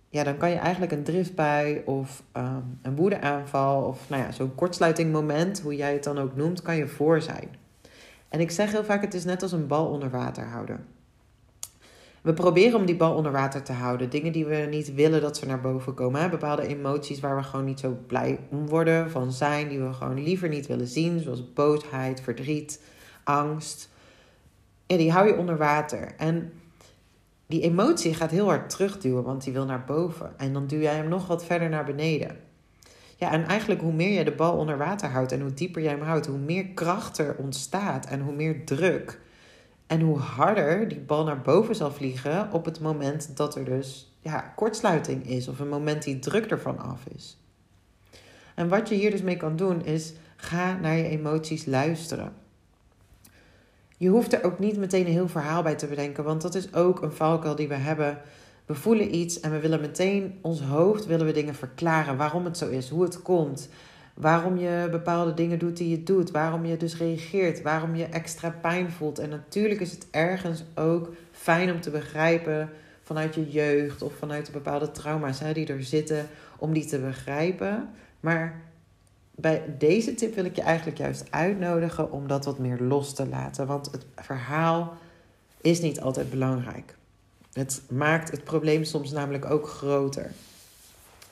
ja, 0.08 0.24
dan 0.24 0.36
kan 0.36 0.50
je 0.50 0.56
eigenlijk 0.56 0.92
een 0.92 1.02
driftbui 1.02 1.82
of 1.84 2.22
um, 2.36 2.78
een 2.82 2.96
woedeaanval 2.96 3.82
of 3.82 4.08
nou 4.08 4.22
ja, 4.22 4.32
zo'n 4.32 4.54
kortsluitingmoment, 4.54 5.60
hoe 5.60 5.76
jij 5.76 5.92
het 5.92 6.04
dan 6.04 6.18
ook 6.18 6.36
noemt, 6.36 6.62
kan 6.62 6.76
je 6.76 6.88
voor 6.88 7.22
zijn. 7.22 7.48
En 8.28 8.40
ik 8.40 8.50
zeg 8.50 8.70
heel 8.70 8.84
vaak, 8.84 9.02
het 9.02 9.14
is 9.14 9.24
net 9.24 9.42
als 9.42 9.52
een 9.52 9.66
bal 9.66 9.86
onder 9.86 10.10
water 10.10 10.44
houden. 10.44 10.86
We 12.26 12.32
proberen 12.32 12.78
om 12.78 12.86
die 12.86 12.96
bal 12.96 13.14
onder 13.14 13.32
water 13.32 13.62
te 13.62 13.72
houden. 13.72 14.10
Dingen 14.10 14.32
die 14.32 14.46
we 14.46 14.56
niet 14.56 14.94
willen 14.94 15.20
dat 15.20 15.36
ze 15.36 15.46
naar 15.46 15.60
boven 15.60 15.94
komen. 15.94 16.20
Hè? 16.20 16.28
Bepaalde 16.28 16.66
emoties 16.66 17.20
waar 17.20 17.36
we 17.36 17.42
gewoon 17.42 17.64
niet 17.64 17.80
zo 17.80 17.98
blij 18.06 18.38
om 18.50 18.68
worden, 18.68 19.10
van 19.10 19.32
zijn, 19.32 19.68
die 19.68 19.80
we 19.80 19.92
gewoon 19.92 20.22
liever 20.22 20.48
niet 20.48 20.66
willen 20.66 20.86
zien. 20.86 21.20
Zoals 21.20 21.52
boosheid, 21.52 22.20
verdriet, 22.20 22.82
angst. 23.24 23.90
En 24.86 24.96
die 24.96 25.12
hou 25.12 25.26
je 25.26 25.36
onder 25.36 25.56
water. 25.56 26.14
En 26.16 26.52
die 27.46 27.60
emotie 27.60 28.14
gaat 28.14 28.30
heel 28.30 28.46
hard 28.46 28.70
terugduwen, 28.70 29.22
want 29.22 29.44
die 29.44 29.52
wil 29.52 29.64
naar 29.64 29.84
boven. 29.86 30.32
En 30.36 30.52
dan 30.52 30.66
duw 30.66 30.80
jij 30.80 30.94
hem 30.94 31.08
nog 31.08 31.26
wat 31.26 31.44
verder 31.44 31.68
naar 31.68 31.84
beneden. 31.84 32.36
Ja, 33.16 33.32
en 33.32 33.44
eigenlijk 33.44 33.80
hoe 33.80 33.92
meer 33.92 34.12
jij 34.12 34.24
de 34.24 34.34
bal 34.34 34.56
onder 34.56 34.78
water 34.78 35.08
houdt 35.08 35.32
en 35.32 35.40
hoe 35.40 35.54
dieper 35.54 35.82
jij 35.82 35.92
hem 35.92 36.02
houdt, 36.02 36.26
hoe 36.26 36.38
meer 36.38 36.66
kracht 36.66 37.18
er 37.18 37.36
ontstaat 37.38 38.06
en 38.06 38.20
hoe 38.20 38.34
meer 38.34 38.64
druk. 38.64 39.24
En 39.86 40.00
hoe 40.00 40.18
harder 40.18 40.88
die 40.88 41.00
bal 41.00 41.24
naar 41.24 41.40
boven 41.40 41.74
zal 41.74 41.92
vliegen 41.92 42.52
op 42.52 42.64
het 42.64 42.80
moment 42.80 43.36
dat 43.36 43.54
er 43.54 43.64
dus 43.64 44.16
ja, 44.20 44.52
kortsluiting 44.56 45.28
is 45.28 45.48
of 45.48 45.58
een 45.58 45.68
moment 45.68 46.02
die 46.02 46.18
druk 46.18 46.46
ervan 46.46 46.78
af 46.78 47.00
is. 47.14 47.38
En 48.54 48.68
wat 48.68 48.88
je 48.88 48.94
hier 48.94 49.10
dus 49.10 49.22
mee 49.22 49.36
kan 49.36 49.56
doen 49.56 49.84
is 49.84 50.12
ga 50.36 50.78
naar 50.78 50.96
je 50.96 51.08
emoties 51.08 51.66
luisteren. 51.66 52.32
Je 53.96 54.08
hoeft 54.08 54.32
er 54.32 54.44
ook 54.44 54.58
niet 54.58 54.76
meteen 54.76 55.06
een 55.06 55.12
heel 55.12 55.28
verhaal 55.28 55.62
bij 55.62 55.74
te 55.74 55.86
bedenken, 55.86 56.24
want 56.24 56.42
dat 56.42 56.54
is 56.54 56.74
ook 56.74 57.02
een 57.02 57.12
valkuil 57.12 57.54
die 57.54 57.68
we 57.68 57.74
hebben. 57.74 58.18
We 58.66 58.74
voelen 58.74 59.14
iets 59.14 59.40
en 59.40 59.50
we 59.50 59.60
willen 59.60 59.80
meteen 59.80 60.38
ons 60.40 60.60
hoofd 60.60 61.06
willen 61.06 61.26
we 61.26 61.32
dingen 61.32 61.54
verklaren 61.54 62.16
waarom 62.16 62.44
het 62.44 62.58
zo 62.58 62.68
is, 62.68 62.88
hoe 62.88 63.02
het 63.02 63.22
komt, 63.22 63.68
waarom 64.16 64.56
je 64.56 64.88
bepaalde 64.90 65.34
dingen 65.34 65.58
doet 65.58 65.76
die 65.76 65.88
je 65.88 66.02
doet, 66.02 66.30
waarom 66.30 66.64
je 66.64 66.76
dus 66.76 66.96
reageert, 66.96 67.62
waarom 67.62 67.94
je 67.94 68.04
extra 68.04 68.50
pijn 68.50 68.90
voelt. 68.90 69.18
En 69.18 69.28
natuurlijk 69.28 69.80
is 69.80 69.90
het 69.90 70.06
ergens 70.10 70.64
ook 70.74 71.12
fijn 71.32 71.72
om 71.72 71.80
te 71.80 71.90
begrijpen 71.90 72.70
vanuit 73.02 73.34
je 73.34 73.50
jeugd 73.50 74.02
of 74.02 74.12
vanuit 74.14 74.46
de 74.46 74.52
bepaalde 74.52 74.90
trauma's 74.90 75.40
hè, 75.40 75.52
die 75.52 75.66
er 75.66 75.84
zitten, 75.84 76.28
om 76.58 76.72
die 76.72 76.84
te 76.84 76.98
begrijpen. 76.98 77.88
Maar 78.20 78.62
bij 79.34 79.74
deze 79.78 80.14
tip 80.14 80.34
wil 80.34 80.44
ik 80.44 80.56
je 80.56 80.62
eigenlijk 80.62 80.98
juist 80.98 81.24
uitnodigen 81.30 82.12
om 82.12 82.28
dat 82.28 82.44
wat 82.44 82.58
meer 82.58 82.80
los 82.80 83.14
te 83.14 83.26
laten. 83.26 83.66
Want 83.66 83.90
het 83.92 84.06
verhaal 84.16 84.96
is 85.60 85.80
niet 85.80 86.00
altijd 86.00 86.30
belangrijk. 86.30 86.94
Het 87.52 87.82
maakt 87.88 88.30
het 88.30 88.44
probleem 88.44 88.84
soms 88.84 89.10
namelijk 89.10 89.50
ook 89.50 89.68
groter. 89.68 90.30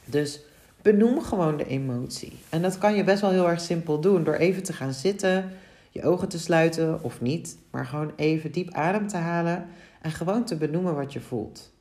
Dus 0.05 0.41
benoem 0.85 1.23
gewoon 1.23 1.57
de 1.57 1.67
emotie. 1.67 2.33
En 2.49 2.63
dat 2.63 2.79
kan 2.79 2.95
je 2.95 3.05
best 3.05 3.21
wel 3.21 3.31
heel 3.31 3.49
erg 3.49 3.61
simpel 3.61 4.01
doen 4.01 4.25
door 4.25 4.35
even 4.35 4.63
te 4.63 4.73
gaan 4.73 4.93
zitten, 4.93 5.51
je 5.91 6.03
ogen 6.03 6.29
te 6.29 6.39
sluiten 6.39 7.03
of 7.03 7.21
niet, 7.21 7.59
maar 7.71 7.87
gewoon 7.87 8.13
even 8.17 8.53
diep 8.53 8.73
adem 8.73 9.09
te 9.09 9.17
halen 9.17 9.67
en 10.01 10.11
gewoon 10.11 10.45
te 10.45 10.57
benoemen 10.57 10.95
wat 10.95 11.13
je 11.13 11.21
voelt. 11.21 11.73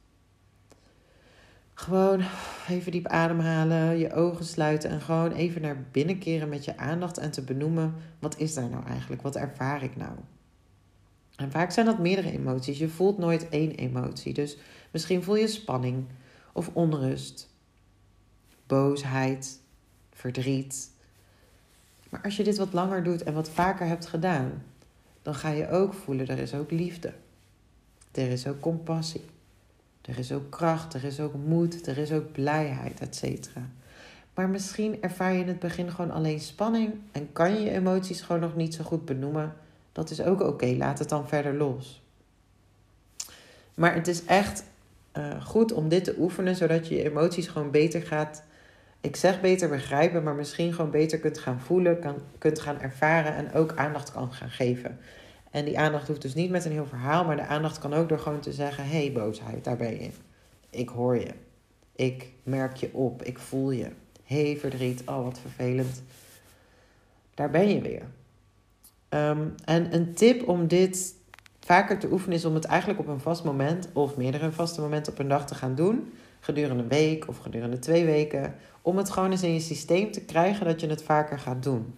Gewoon 1.73 2.21
even 2.69 2.91
diep 2.91 3.07
ademhalen, 3.07 3.97
je 3.97 4.13
ogen 4.13 4.45
sluiten 4.45 4.89
en 4.89 5.01
gewoon 5.01 5.31
even 5.31 5.61
naar 5.61 5.85
binnen 5.91 6.17
keren 6.17 6.49
met 6.49 6.65
je 6.65 6.77
aandacht 6.77 7.17
en 7.17 7.31
te 7.31 7.41
benoemen: 7.41 7.93
wat 8.19 8.37
is 8.37 8.53
daar 8.53 8.69
nou 8.69 8.85
eigenlijk? 8.85 9.21
Wat 9.21 9.35
ervaar 9.35 9.83
ik 9.83 9.95
nou? 9.95 10.13
En 11.35 11.51
vaak 11.51 11.71
zijn 11.71 11.85
dat 11.85 11.99
meerdere 11.99 12.31
emoties. 12.31 12.77
Je 12.77 12.89
voelt 12.89 13.17
nooit 13.17 13.49
één 13.49 13.71
emotie. 13.71 14.33
Dus 14.33 14.57
misschien 14.91 15.23
voel 15.23 15.35
je 15.35 15.47
spanning 15.47 16.05
of 16.53 16.69
onrust, 16.73 17.52
boosheid, 18.67 19.59
verdriet. 20.11 20.89
Maar 22.09 22.21
als 22.21 22.37
je 22.37 22.43
dit 22.43 22.57
wat 22.57 22.73
langer 22.73 23.03
doet 23.03 23.23
en 23.23 23.33
wat 23.33 23.49
vaker 23.49 23.87
hebt 23.87 24.05
gedaan, 24.05 24.63
dan 25.21 25.35
ga 25.35 25.49
je 25.49 25.69
ook 25.69 25.93
voelen: 25.93 26.27
er 26.27 26.39
is 26.39 26.53
ook 26.53 26.71
liefde. 26.71 27.13
Er 28.11 28.31
is 28.31 28.47
ook 28.47 28.59
compassie. 28.59 29.25
Er 30.01 30.19
is 30.19 30.31
ook 30.31 30.49
kracht, 30.49 30.93
er 30.93 31.03
is 31.03 31.19
ook 31.19 31.33
moed, 31.33 31.87
er 31.87 31.97
is 31.97 32.11
ook 32.11 32.31
blijheid, 32.31 32.99
et 32.99 33.15
cetera. 33.15 33.69
Maar 34.33 34.49
misschien 34.49 35.01
ervaar 35.01 35.33
je 35.33 35.39
in 35.39 35.47
het 35.47 35.59
begin 35.59 35.91
gewoon 35.91 36.11
alleen 36.11 36.39
spanning 36.39 36.93
en 37.11 37.31
kan 37.31 37.53
je 37.53 37.59
je 37.59 37.69
emoties 37.69 38.21
gewoon 38.21 38.41
nog 38.41 38.55
niet 38.55 38.73
zo 38.73 38.83
goed 38.83 39.05
benoemen. 39.05 39.53
Dat 39.91 40.09
is 40.09 40.21
ook 40.21 40.41
oké, 40.41 40.65
laat 40.65 40.99
het 40.99 41.09
dan 41.09 41.27
verder 41.27 41.53
los. 41.53 42.01
Maar 43.73 43.95
het 43.95 44.07
is 44.07 44.25
echt 44.25 44.63
uh, 45.17 45.45
goed 45.45 45.71
om 45.71 45.89
dit 45.89 46.03
te 46.03 46.15
oefenen, 46.19 46.55
zodat 46.55 46.87
je 46.87 46.95
je 46.95 47.09
emoties 47.09 47.47
gewoon 47.47 47.71
beter 47.71 48.01
gaat, 48.01 48.43
ik 49.03 49.15
zeg 49.15 49.41
beter 49.41 49.69
begrijpen, 49.69 50.23
maar 50.23 50.35
misschien 50.35 50.73
gewoon 50.73 50.91
beter 50.91 51.19
kunt 51.19 51.37
gaan 51.37 51.59
voelen, 51.59 51.99
kan, 51.99 52.15
kunt 52.37 52.59
gaan 52.59 52.81
ervaren 52.81 53.35
en 53.35 53.53
ook 53.53 53.75
aandacht 53.75 54.11
kan 54.11 54.33
gaan 54.33 54.49
geven. 54.49 54.99
En 55.51 55.65
die 55.65 55.79
aandacht 55.79 56.07
hoeft 56.07 56.21
dus 56.21 56.33
niet 56.33 56.49
met 56.49 56.65
een 56.65 56.71
heel 56.71 56.85
verhaal, 56.85 57.25
maar 57.25 57.35
de 57.35 57.45
aandacht 57.45 57.79
kan 57.79 57.93
ook 57.93 58.09
door 58.09 58.19
gewoon 58.19 58.39
te 58.39 58.51
zeggen: 58.51 58.83
hé, 58.83 58.97
hey, 58.97 59.11
boosheid, 59.11 59.63
daar 59.63 59.77
ben 59.77 60.01
je. 60.01 60.09
Ik 60.69 60.89
hoor 60.89 61.15
je. 61.15 61.31
Ik 61.95 62.31
merk 62.43 62.75
je 62.75 62.93
op. 62.93 63.23
Ik 63.23 63.39
voel 63.39 63.71
je. 63.71 63.87
Hé, 64.23 64.43
hey, 64.43 64.57
verdriet. 64.57 65.01
Oh, 65.05 65.23
wat 65.23 65.39
vervelend. 65.39 66.03
Daar 67.33 67.49
ben 67.49 67.69
je 67.69 67.81
weer. 67.81 68.03
Ehm, 69.09 69.47
en 69.65 69.93
een 69.93 70.13
tip 70.13 70.47
om 70.47 70.67
dit 70.67 71.15
vaker 71.59 71.99
te 71.99 72.11
oefenen 72.11 72.37
is 72.37 72.45
om 72.45 72.53
het 72.53 72.65
eigenlijk 72.65 72.99
op 72.99 73.07
een 73.07 73.19
vast 73.19 73.43
moment 73.43 73.89
of 73.93 74.17
meerdere 74.17 74.51
vaste 74.51 74.81
momenten 74.81 75.11
op 75.11 75.19
een 75.19 75.27
dag 75.27 75.47
te 75.47 75.55
gaan 75.55 75.75
doen. 75.75 76.13
Gedurende 76.43 76.83
een 76.83 76.89
week 76.89 77.27
of 77.27 77.37
gedurende 77.37 77.79
twee 77.79 78.05
weken. 78.05 78.55
Om 78.81 78.97
het 78.97 79.09
gewoon 79.09 79.31
eens 79.31 79.43
in 79.43 79.53
je 79.53 79.59
systeem 79.59 80.11
te 80.11 80.21
krijgen 80.21 80.65
dat 80.65 80.81
je 80.81 80.87
het 80.87 81.03
vaker 81.03 81.39
gaat 81.39 81.63
doen. 81.63 81.95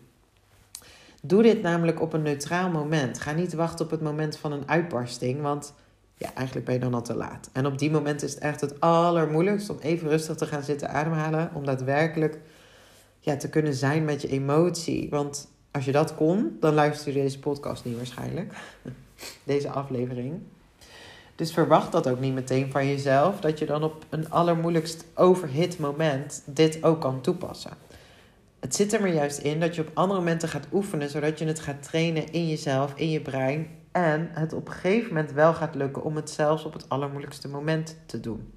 Doe 1.22 1.44
dit 1.44 1.62
namelijk 1.62 2.02
op 2.02 2.14
een 2.14 2.22
neutraal 2.22 2.70
moment. 2.70 3.20
Ga 3.20 3.32
niet 3.32 3.54
wachten 3.54 3.86
op 3.86 3.92
het 3.92 4.02
moment 4.02 4.38
van 4.38 4.52
een 4.52 4.70
uitbarsting, 4.70 5.42
want 5.42 5.74
ja, 6.18 6.34
eigenlijk 6.34 6.66
ben 6.66 6.76
je 6.76 6.82
dan 6.82 6.94
al 6.94 7.02
te 7.02 7.16
laat. 7.16 7.50
En 7.54 7.66
op 7.66 7.78
die 7.78 7.92
moment 7.92 8.24
is 8.24 8.34
het 8.34 8.44
echt 8.44 8.62
het 8.62 8.80
allermoeilijkst 8.80 9.70
om 9.70 9.78
even 9.80 10.10
rustig 10.10 10.36
te 10.36 10.46
gaan 10.46 10.64
zitten 10.64 10.90
ademhalen, 10.90 11.52
om 11.54 11.66
daadwerkelijk 11.66 12.40
ja, 13.20 13.38
te 13.38 13.50
kunnen 13.50 13.74
zijn 13.74 14.06
met 14.06 14.22
je 14.22 14.28
emotie. 14.28 15.10
Want 15.10 15.52
als 15.72 15.86
je 15.86 15.92
dat 15.92 16.16
kon, 16.16 16.58
dan 16.60 16.74
luister 16.74 17.14
je 17.14 17.22
deze 17.22 17.40
podcast 17.40 17.86
niet 17.86 17.96
waarschijnlijk. 17.96 18.54
Deze 19.44 19.70
aflevering. 19.70 20.42
Dus 21.36 21.54
verwacht 21.54 21.92
dat 21.92 22.10
ook 22.10 22.20
niet 22.20 22.34
meteen 22.34 22.72
van 22.72 22.88
jezelf, 22.88 23.40
dat 23.40 23.60
je 23.60 23.66
dan 23.66 23.84
op 23.84 24.06
een 24.10 24.30
allermoeilijkst 24.30 25.06
overhit 25.16 25.80
moment 25.80 26.44
dit 26.46 26.84
ook 26.84 27.02
kan 27.02 27.22
toepassen. 27.22 27.72
Het 28.60 28.76
zit 28.76 28.94
er 28.94 29.02
maar 29.02 29.14
juist 29.14 29.38
in 29.38 29.60
dat 29.60 29.76
je 29.76 29.82
op 29.82 29.92
andere 29.94 30.20
momenten 30.20 30.50
gaat 30.50 30.68
oefenen, 30.74 31.10
zodat 31.10 31.40
je 31.40 31.46
het 31.46 31.60
gaat 31.60 31.84
trainen 31.84 32.32
in 32.32 32.48
jezelf, 32.48 32.94
in 32.96 33.10
je 33.10 33.22
brein, 33.22 33.68
En 33.92 34.30
het 34.32 34.54
op 34.54 34.68
een 34.68 34.74
gegeven 34.74 35.08
moment 35.08 35.32
wel 35.32 35.54
gaat 35.54 35.76
lukken 35.76 36.04
om 36.04 36.16
het 36.16 36.30
zelfs 36.30 36.64
op 36.64 36.74
het 36.74 36.90
allermoeilijkste 36.90 37.48
moment 37.48 37.98
te 38.06 38.20
doen. 38.20 38.54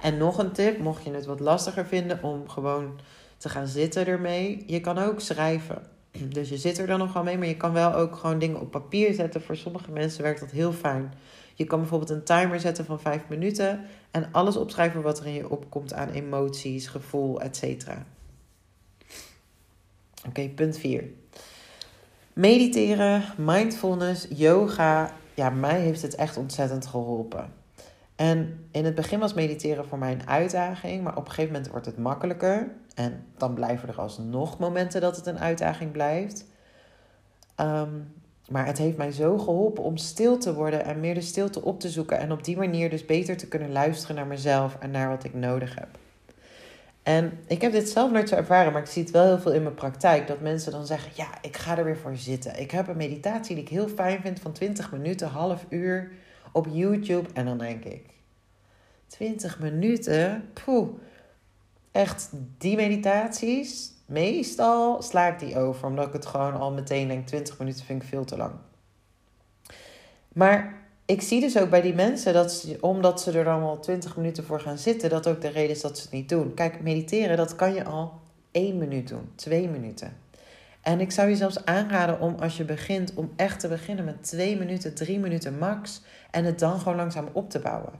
En 0.00 0.16
nog 0.16 0.38
een 0.38 0.52
tip, 0.52 0.78
mocht 0.78 1.04
je 1.04 1.10
het 1.10 1.26
wat 1.26 1.40
lastiger 1.40 1.86
vinden 1.86 2.22
om 2.22 2.48
gewoon 2.48 3.00
te 3.36 3.48
gaan 3.48 3.66
zitten 3.66 4.06
ermee. 4.06 4.64
Je 4.66 4.80
kan 4.80 4.98
ook 4.98 5.20
schrijven. 5.20 5.93
Dus 6.36 6.48
je 6.48 6.56
zit 6.56 6.78
er 6.78 6.86
dan 6.86 6.98
nog 6.98 7.12
wel 7.12 7.22
mee, 7.22 7.38
maar 7.38 7.46
je 7.46 7.56
kan 7.56 7.72
wel 7.72 7.94
ook 7.94 8.16
gewoon 8.16 8.38
dingen 8.38 8.60
op 8.60 8.70
papier 8.70 9.14
zetten. 9.14 9.42
Voor 9.42 9.56
sommige 9.56 9.90
mensen 9.90 10.22
werkt 10.22 10.40
dat 10.40 10.50
heel 10.50 10.72
fijn. 10.72 11.12
Je 11.54 11.64
kan 11.64 11.78
bijvoorbeeld 11.78 12.10
een 12.10 12.24
timer 12.24 12.60
zetten 12.60 12.84
van 12.84 13.00
5 13.00 13.22
minuten 13.28 13.84
en 14.10 14.28
alles 14.32 14.56
opschrijven 14.56 15.02
wat 15.02 15.20
er 15.20 15.26
in 15.26 15.32
je 15.32 15.50
opkomt 15.50 15.92
aan 15.92 16.08
emoties, 16.10 16.86
gevoel, 16.86 17.40
etc. 17.40 17.88
Oké, 20.28 20.48
punt 20.48 20.78
4. 20.78 21.04
Mediteren, 22.32 23.24
mindfulness, 23.36 24.26
yoga. 24.30 25.12
Ja, 25.34 25.50
mij 25.50 25.80
heeft 25.80 26.02
het 26.02 26.14
echt 26.14 26.36
ontzettend 26.36 26.86
geholpen. 26.86 27.52
En 28.16 28.66
in 28.70 28.84
het 28.84 28.94
begin 28.94 29.18
was 29.18 29.34
mediteren 29.34 29.86
voor 29.86 29.98
mij 29.98 30.12
een 30.12 30.28
uitdaging, 30.28 31.02
maar 31.02 31.16
op 31.16 31.24
een 31.24 31.30
gegeven 31.32 31.52
moment 31.52 31.70
wordt 31.70 31.86
het 31.86 31.98
makkelijker. 31.98 32.68
En 32.94 33.26
dan 33.36 33.54
blijven 33.54 33.88
er 33.88 34.00
alsnog 34.00 34.58
momenten 34.58 35.00
dat 35.00 35.16
het 35.16 35.26
een 35.26 35.38
uitdaging 35.38 35.92
blijft. 35.92 36.46
Ehm, 37.54 37.90
maar 38.48 38.66
het 38.66 38.78
heeft 38.78 38.96
mij 38.96 39.12
zo 39.12 39.38
geholpen 39.38 39.84
om 39.84 39.96
stil 39.96 40.38
te 40.38 40.54
worden 40.54 40.84
en 40.84 41.00
meer 41.00 41.14
de 41.14 41.20
stilte 41.20 41.62
op 41.62 41.80
te 41.80 41.88
zoeken. 41.88 42.18
En 42.18 42.32
op 42.32 42.44
die 42.44 42.56
manier 42.56 42.90
dus 42.90 43.06
beter 43.06 43.36
te 43.36 43.48
kunnen 43.48 43.72
luisteren 43.72 44.16
naar 44.16 44.26
mezelf 44.26 44.76
en 44.80 44.90
naar 44.90 45.08
wat 45.08 45.24
ik 45.24 45.34
nodig 45.34 45.74
heb. 45.74 45.88
En 47.02 47.38
ik 47.46 47.60
heb 47.60 47.72
dit 47.72 47.88
zelf 47.88 48.10
nooit 48.10 48.28
zo 48.28 48.34
ervaren, 48.34 48.72
maar 48.72 48.82
ik 48.82 48.88
zie 48.88 49.02
het 49.02 49.10
wel 49.10 49.24
heel 49.24 49.38
veel 49.38 49.52
in 49.52 49.62
mijn 49.62 49.74
praktijk. 49.74 50.26
Dat 50.26 50.40
mensen 50.40 50.72
dan 50.72 50.86
zeggen, 50.86 51.12
ja, 51.14 51.28
ik 51.42 51.56
ga 51.56 51.78
er 51.78 51.84
weer 51.84 51.96
voor 51.96 52.16
zitten. 52.16 52.60
Ik 52.60 52.70
heb 52.70 52.88
een 52.88 52.96
meditatie 52.96 53.54
die 53.54 53.64
ik 53.64 53.70
heel 53.70 53.88
fijn 53.88 54.20
vind 54.20 54.40
van 54.40 54.52
20 54.52 54.92
minuten, 54.92 55.28
half 55.28 55.64
uur 55.68 56.12
op 56.54 56.66
YouTube. 56.70 57.28
En 57.32 57.44
dan 57.44 57.58
denk 57.58 57.84
ik, 57.84 58.04
20 59.06 59.58
minuten? 59.58 60.48
Poeh, 60.64 60.88
echt 61.92 62.30
die 62.58 62.76
meditaties, 62.76 63.92
meestal 64.06 65.02
sla 65.02 65.26
ik 65.26 65.38
die 65.38 65.58
over. 65.58 65.86
Omdat 65.86 66.06
ik 66.06 66.12
het 66.12 66.26
gewoon 66.26 66.54
al 66.54 66.72
meteen 66.72 67.08
denk, 67.08 67.26
20 67.26 67.58
minuten 67.58 67.84
vind 67.84 68.02
ik 68.02 68.08
veel 68.08 68.24
te 68.24 68.36
lang. 68.36 68.52
Maar 70.32 70.82
ik 71.04 71.22
zie 71.22 71.40
dus 71.40 71.58
ook 71.58 71.70
bij 71.70 71.80
die 71.80 71.94
mensen 71.94 72.32
dat 72.32 72.66
omdat 72.80 73.20
ze 73.20 73.38
er 73.38 73.44
dan 73.44 73.62
al 73.62 73.80
20 73.80 74.16
minuten 74.16 74.44
voor 74.44 74.60
gaan 74.60 74.78
zitten, 74.78 75.10
dat 75.10 75.26
ook 75.26 75.40
de 75.40 75.48
reden 75.48 75.70
is 75.70 75.80
dat 75.80 75.96
ze 75.96 76.02
het 76.02 76.12
niet 76.12 76.28
doen. 76.28 76.54
Kijk, 76.54 76.82
mediteren, 76.82 77.36
dat 77.36 77.56
kan 77.56 77.74
je 77.74 77.84
al 77.84 78.12
één 78.50 78.78
minuut 78.78 79.08
doen, 79.08 79.28
twee 79.34 79.68
minuten. 79.68 80.16
En 80.84 81.00
ik 81.00 81.10
zou 81.10 81.28
je 81.28 81.36
zelfs 81.36 81.64
aanraden 81.64 82.20
om 82.20 82.34
als 82.38 82.56
je 82.56 82.64
begint, 82.64 83.14
om 83.14 83.32
echt 83.36 83.60
te 83.60 83.68
beginnen 83.68 84.04
met 84.04 84.22
twee 84.22 84.56
minuten, 84.56 84.94
drie 84.94 85.18
minuten 85.18 85.58
max. 85.58 86.02
En 86.34 86.44
het 86.44 86.58
dan 86.58 86.78
gewoon 86.78 86.96
langzaam 86.96 87.28
op 87.32 87.50
te 87.50 87.58
bouwen. 87.58 87.92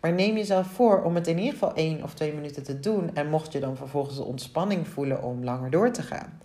Maar 0.00 0.12
neem 0.12 0.36
jezelf 0.36 0.66
voor 0.66 1.02
om 1.02 1.14
het 1.14 1.26
in 1.26 1.38
ieder 1.38 1.52
geval 1.52 1.74
één 1.74 2.02
of 2.02 2.14
twee 2.14 2.32
minuten 2.34 2.62
te 2.62 2.80
doen. 2.80 3.14
En 3.14 3.28
mocht 3.28 3.52
je 3.52 3.60
dan 3.60 3.76
vervolgens 3.76 4.16
de 4.16 4.24
ontspanning 4.24 4.88
voelen 4.88 5.22
om 5.22 5.44
langer 5.44 5.70
door 5.70 5.90
te 5.90 6.02
gaan, 6.02 6.40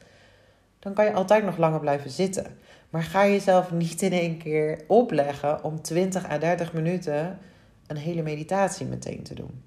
dan 0.79 0.93
kan 0.93 1.05
je 1.05 1.13
altijd 1.13 1.45
nog 1.45 1.57
langer 1.57 1.79
blijven 1.79 2.09
zitten. 2.09 2.57
Maar 2.89 3.03
ga 3.03 3.27
jezelf 3.27 3.71
niet 3.71 4.01
in 4.01 4.11
één 4.11 4.37
keer 4.37 4.83
opleggen 4.87 5.63
om 5.63 5.81
20 5.81 6.29
à 6.29 6.37
30 6.37 6.73
minuten 6.73 7.39
een 7.87 7.97
hele 7.97 8.21
meditatie 8.21 8.85
meteen 8.85 9.23
te 9.23 9.33
doen. 9.33 9.63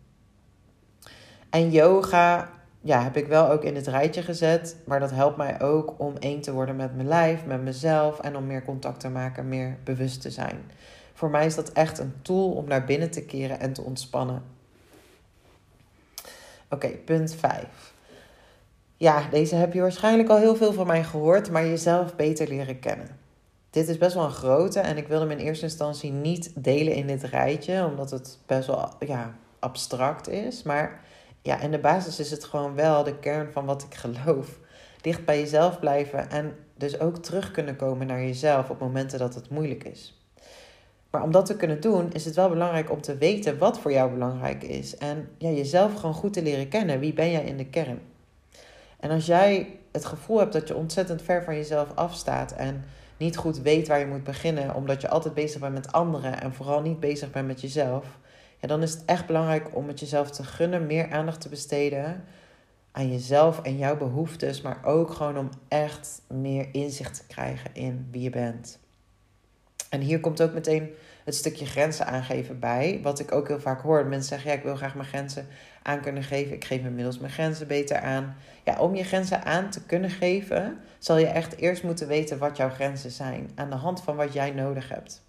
En 1.51 1.71
yoga 1.71 2.51
ja, 2.87 3.03
heb 3.03 3.17
ik 3.17 3.27
wel 3.27 3.51
ook 3.51 3.65
in 3.65 3.75
het 3.75 3.87
rijtje 3.87 4.23
gezet. 4.23 4.77
Maar 4.85 5.01
dat 5.01 5.11
helpt 5.11 5.37
mij 5.37 5.61
ook 5.61 5.95
om 5.99 6.17
één 6.19 6.41
te 6.41 6.53
worden 6.53 6.77
met 6.77 6.95
mijn 6.95 7.09
lijf, 7.09 7.45
met 7.47 7.63
mezelf. 7.63 8.21
En 8.21 8.37
om 8.37 8.47
meer 8.47 8.65
contact 8.65 9.01
te 9.01 9.09
maken, 9.09 9.49
meer 9.49 9.77
bewust 9.85 10.21
te 10.21 10.31
zijn. 10.31 10.71
Voor 11.17 11.31
mij 11.31 11.47
is 11.47 11.55
dat 11.55 11.73
echt 11.73 11.99
een 11.99 12.15
tool 12.23 12.53
om 12.53 12.69
naar 12.69 12.85
binnen 12.85 13.11
te 13.11 13.25
keren 13.25 13.61
en 13.61 13.73
te 13.73 13.83
ontspannen. 13.83 14.43
Oké, 16.71 16.89
punt 16.89 17.35
5. 17.35 17.95
Ja, 18.97 19.29
deze 19.31 19.55
heb 19.55 19.73
je 19.73 19.81
waarschijnlijk 19.81 20.29
al 20.29 20.39
heel 20.39 20.57
veel 20.57 20.73
van 20.73 20.87
mij 20.87 21.05
gehoord, 21.05 21.51
maar 21.51 21.67
jezelf 21.67 22.17
beter 22.17 22.49
leren 22.49 22.79
kennen. 22.79 23.19
Dit 23.71 23.89
is 23.89 23.99
best 23.99 24.15
wel 24.15 24.25
een 24.25 24.31
grote 24.31 24.81
en 24.81 24.97
ik 24.97 25.09
wil 25.09 25.21
hem 25.21 25.31
in 25.31 25.39
eerste 25.39 25.65
instantie 25.65 26.13
niet 26.13 26.53
delen 26.55 26.95
in 26.95 27.07
dit 27.07 27.23
rijtje, 27.23 27.85
omdat 27.85 28.11
het 28.11 28.39
best 28.47 28.67
wel 28.67 28.89
ja, 28.99 29.35
abstract 29.59 30.29
is. 30.29 30.63
Maar 30.63 31.01
ja, 31.43 31.61
in 31.61 31.71
de 31.71 31.79
basis 31.79 32.19
is 32.19 32.31
het 32.31 32.45
gewoon 32.45 32.75
wel 32.75 33.05
de 33.05 33.19
kern 33.19 33.53
van 33.53 33.65
wat 33.65 33.83
ik 33.83 33.95
geloof. 33.95 34.59
Dicht 35.01 35.25
bij 35.25 35.41
jezelf 35.41 35.81
blijven 35.81 36.31
en 36.31 36.57
dus 36.75 37.01
ook 37.01 37.17
terug 37.17 37.51
kunnen 37.51 37.77
komen 37.77 38.07
naar 38.07 38.23
jezelf 38.23 38.71
op 38.71 38.81
momenten 38.81 39.19
dat 39.19 39.35
het 39.35 39.51
moeilijk 39.51 39.85
is. 39.85 40.16
Maar 41.17 41.25
om 41.25 41.31
dat 41.31 41.47
te 41.47 41.57
kunnen 41.57 41.81
doen, 41.81 42.13
is 42.13 42.25
het 42.25 42.35
wel 42.35 42.49
belangrijk 42.49 42.91
om 42.91 43.01
te 43.01 43.17
weten 43.17 43.59
wat 43.59 43.79
voor 43.79 43.93
jou 43.93 44.11
belangrijk 44.11 44.63
is. 44.63 44.97
En 44.97 45.29
ja, 45.39 45.49
jezelf 45.49 45.95
gewoon 45.95 46.15
goed 46.15 46.33
te 46.33 46.43
leren 46.43 46.69
kennen. 46.69 47.01
Wie 47.01 47.13
ben 47.13 47.31
jij 47.31 47.45
in 47.45 47.57
de 47.57 47.67
kern? 47.67 48.01
En 49.01 49.11
als 49.11 49.27
jij 49.27 49.79
het 49.93 50.05
gevoel 50.05 50.39
hebt 50.39 50.53
dat 50.53 50.69
je 50.69 50.77
ontzettend 50.77 51.23
ver 51.23 51.45
van 51.45 51.55
jezelf 51.55 51.89
afstaat 51.95 52.53
en 52.53 52.85
niet 53.17 53.37
goed 53.37 53.59
weet 53.59 53.89
waar 53.89 53.99
je 53.99 54.07
moet 54.07 54.25
beginnen, 54.25 54.75
omdat 54.75 55.01
je 55.01 55.09
altijd 55.09 55.35
bezig 55.35 55.61
bent 55.61 55.75
met 55.75 55.93
anderen 55.93 56.41
en 56.41 56.53
vooral 56.53 56.81
niet 56.81 57.01
bezig 57.01 57.31
bent 57.31 57.47
met 57.47 57.61
jezelf, 57.61 58.19
ja, 58.61 58.69
dan 58.69 58.83
is 58.83 58.93
het 58.93 59.05
echt 59.05 59.27
belangrijk 59.27 59.69
om 59.73 59.89
het 59.89 60.01
jezelf 60.01 60.31
te 60.31 60.45
gunnen, 60.45 60.87
meer 60.87 61.11
aandacht 61.11 61.41
te 61.41 61.49
besteden 61.49 62.25
aan 62.93 63.11
jezelf 63.11 63.63
en 63.63 63.77
jouw 63.77 63.97
behoeftes, 63.97 64.61
maar 64.61 64.85
ook 64.85 65.11
gewoon 65.11 65.39
om 65.39 65.51
echt 65.69 66.23
meer 66.29 66.69
inzicht 66.73 67.15
te 67.15 67.27
krijgen 67.27 67.71
in 67.73 68.09
wie 68.11 68.23
je 68.23 68.31
bent. 68.31 68.79
En 69.91 70.01
hier 70.01 70.21
komt 70.21 70.43
ook 70.43 70.53
meteen 70.53 70.91
het 71.27 71.35
stukje 71.35 71.67
grenzen 71.67 72.07
aangeven 72.07 72.59
bij. 72.59 73.01
Wat 73.03 73.19
ik 73.19 73.33
ook 73.33 73.49
heel 73.49 73.61
vaak 73.61 73.81
hoor. 73.81 74.07
Mensen 74.07 74.29
zeggen, 74.29 74.51
ja, 74.51 74.57
ik 74.57 74.63
wil 74.63 74.77
graag 74.77 74.95
mijn 74.95 75.09
grenzen 75.09 75.47
aan 75.83 76.01
kunnen 76.01 76.23
geven. 76.23 76.55
Ik 76.55 76.65
geef 76.65 76.81
inmiddels 76.81 77.19
mijn 77.19 77.33
grenzen 77.33 77.67
beter 77.67 78.01
aan. 78.01 78.37
Ja, 78.65 78.79
om 78.79 78.95
je 78.95 79.05
grenzen 79.05 79.45
aan 79.45 79.71
te 79.71 79.83
kunnen 79.83 80.11
geven, 80.11 80.79
zal 80.99 81.19
je 81.19 81.27
echt 81.27 81.57
eerst 81.57 81.83
moeten 81.83 82.09
weten 82.09 82.39
wat 82.39 82.57
jouw 82.57 82.69
grenzen 82.69 83.11
zijn. 83.11 83.51
Aan 83.55 83.71
de 83.71 83.77
hand 83.77 84.03
van 84.03 84.17
wat 84.17 84.33
jij 84.33 84.51
nodig 84.51 84.89
hebt. 84.89 85.23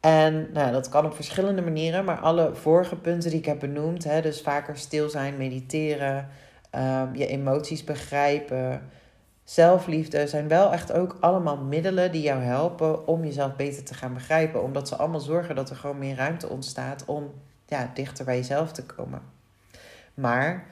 En 0.00 0.48
nou, 0.52 0.72
dat 0.72 0.88
kan 0.88 1.04
op 1.04 1.14
verschillende 1.14 1.62
manieren, 1.62 2.04
maar 2.04 2.18
alle 2.18 2.54
vorige 2.54 2.96
punten 2.96 3.30
die 3.30 3.38
ik 3.38 3.44
heb 3.44 3.60
benoemd, 3.60 4.04
hè, 4.04 4.20
dus 4.20 4.40
vaker 4.40 4.76
stil 4.76 5.08
zijn, 5.08 5.36
mediteren, 5.36 6.28
ehm, 6.70 7.14
je 7.14 7.26
emoties 7.26 7.84
begrijpen, 7.84 8.90
zelfliefde, 9.44 10.26
zijn 10.26 10.48
wel 10.48 10.72
echt 10.72 10.92
ook 10.92 11.16
allemaal 11.20 11.56
middelen 11.56 12.12
die 12.12 12.22
jou 12.22 12.42
helpen 12.42 13.06
om 13.06 13.24
jezelf 13.24 13.56
beter 13.56 13.84
te 13.84 13.94
gaan 13.94 14.14
begrijpen. 14.14 14.62
Omdat 14.62 14.88
ze 14.88 14.96
allemaal 14.96 15.20
zorgen 15.20 15.54
dat 15.54 15.70
er 15.70 15.76
gewoon 15.76 15.98
meer 15.98 16.16
ruimte 16.16 16.48
ontstaat 16.48 17.04
om 17.04 17.32
ja, 17.66 17.90
dichter 17.94 18.24
bij 18.24 18.36
jezelf 18.36 18.72
te 18.72 18.86
komen. 18.86 19.22
Maar 20.14 20.66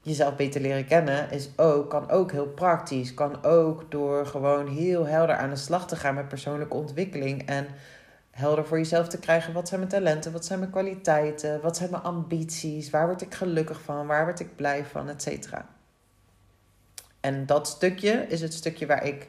jezelf 0.00 0.36
beter 0.36 0.60
leren 0.60 0.86
kennen 0.86 1.30
is 1.30 1.50
ook, 1.56 1.90
kan 1.90 2.10
ook 2.10 2.32
heel 2.32 2.48
praktisch. 2.48 3.14
Kan 3.14 3.44
ook 3.44 3.90
door 3.90 4.26
gewoon 4.26 4.68
heel 4.68 5.06
helder 5.06 5.36
aan 5.36 5.50
de 5.50 5.56
slag 5.56 5.86
te 5.86 5.96
gaan 5.96 6.14
met 6.14 6.28
persoonlijke 6.28 6.74
ontwikkeling. 6.74 7.46
En 7.46 7.66
helder 8.30 8.66
voor 8.66 8.78
jezelf 8.78 9.08
te 9.08 9.18
krijgen. 9.18 9.52
Wat 9.52 9.68
zijn 9.68 9.80
mijn 9.80 9.92
talenten? 9.92 10.32
Wat 10.32 10.44
zijn 10.44 10.58
mijn 10.58 10.70
kwaliteiten? 10.70 11.60
Wat 11.60 11.76
zijn 11.76 11.90
mijn 11.90 12.02
ambities? 12.02 12.90
Waar 12.90 13.06
word 13.06 13.22
ik 13.22 13.34
gelukkig 13.34 13.80
van? 13.80 14.06
Waar 14.06 14.24
word 14.24 14.40
ik 14.40 14.56
blij 14.56 14.84
van? 14.84 15.08
Etcetera. 15.08 15.73
En 17.24 17.46
dat 17.46 17.68
stukje 17.68 18.26
is 18.28 18.40
het 18.40 18.54
stukje 18.54 18.86
waar 18.86 19.06
ik 19.06 19.26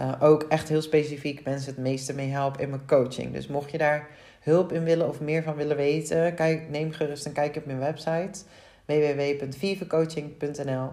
uh, 0.00 0.12
ook 0.20 0.42
echt 0.42 0.68
heel 0.68 0.82
specifiek 0.82 1.44
mensen 1.44 1.70
het 1.70 1.80
meeste 1.80 2.14
mee 2.14 2.28
help 2.28 2.60
in 2.60 2.70
mijn 2.70 2.86
coaching. 2.86 3.32
Dus 3.32 3.46
mocht 3.46 3.70
je 3.70 3.78
daar 3.78 4.08
hulp 4.40 4.72
in 4.72 4.84
willen 4.84 5.08
of 5.08 5.20
meer 5.20 5.42
van 5.42 5.54
willen 5.54 5.76
weten, 5.76 6.34
kijk, 6.34 6.68
neem 6.68 6.92
gerust 6.92 7.26
een 7.26 7.32
kijkje 7.32 7.60
op 7.60 7.66
mijn 7.66 7.78
website 7.78 8.40
www.vivecoaching.nl. 8.84 10.90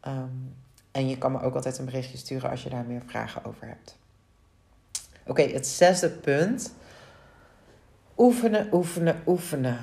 Ehm, 0.00 0.28
en 0.92 1.08
je 1.08 1.18
kan 1.18 1.32
me 1.32 1.40
ook 1.40 1.54
altijd 1.54 1.78
een 1.78 1.84
berichtje 1.84 2.18
sturen 2.18 2.50
als 2.50 2.62
je 2.62 2.70
daar 2.70 2.84
meer 2.84 3.02
vragen 3.06 3.44
over 3.44 3.66
hebt. 3.66 3.98
Oké, 5.26 5.42
het 5.42 5.66
zesde 5.66 6.10
punt. 6.10 6.74
Oefenen, 8.16 8.68
oefenen, 8.72 9.22
oefenen. 9.26 9.78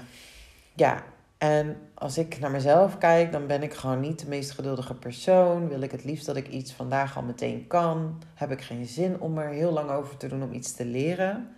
Ja, 0.75 1.03
en 1.39 1.78
als 1.93 2.17
ik 2.17 2.39
naar 2.39 2.52
mezelf 2.52 2.97
kijk, 2.97 3.32
dan 3.32 3.47
ben 3.47 3.63
ik 3.63 3.73
gewoon 3.73 3.99
niet 3.99 4.19
de 4.19 4.28
meest 4.28 4.52
geduldige 4.52 4.93
persoon. 4.93 5.67
Wil 5.67 5.82
ik 5.82 5.91
het 5.91 6.04
liefst 6.04 6.25
dat 6.25 6.36
ik 6.36 6.47
iets 6.47 6.73
vandaag 6.73 7.17
al 7.17 7.23
meteen 7.23 7.67
kan? 7.67 8.21
Heb 8.34 8.52
ik 8.52 8.62
geen 8.62 8.86
zin 8.86 9.19
om 9.21 9.38
er 9.38 9.49
heel 9.49 9.71
lang 9.71 9.89
over 9.89 10.17
te 10.17 10.28
doen 10.28 10.43
om 10.43 10.54
iets 10.54 10.73
te 10.73 10.86
leren? 10.86 11.56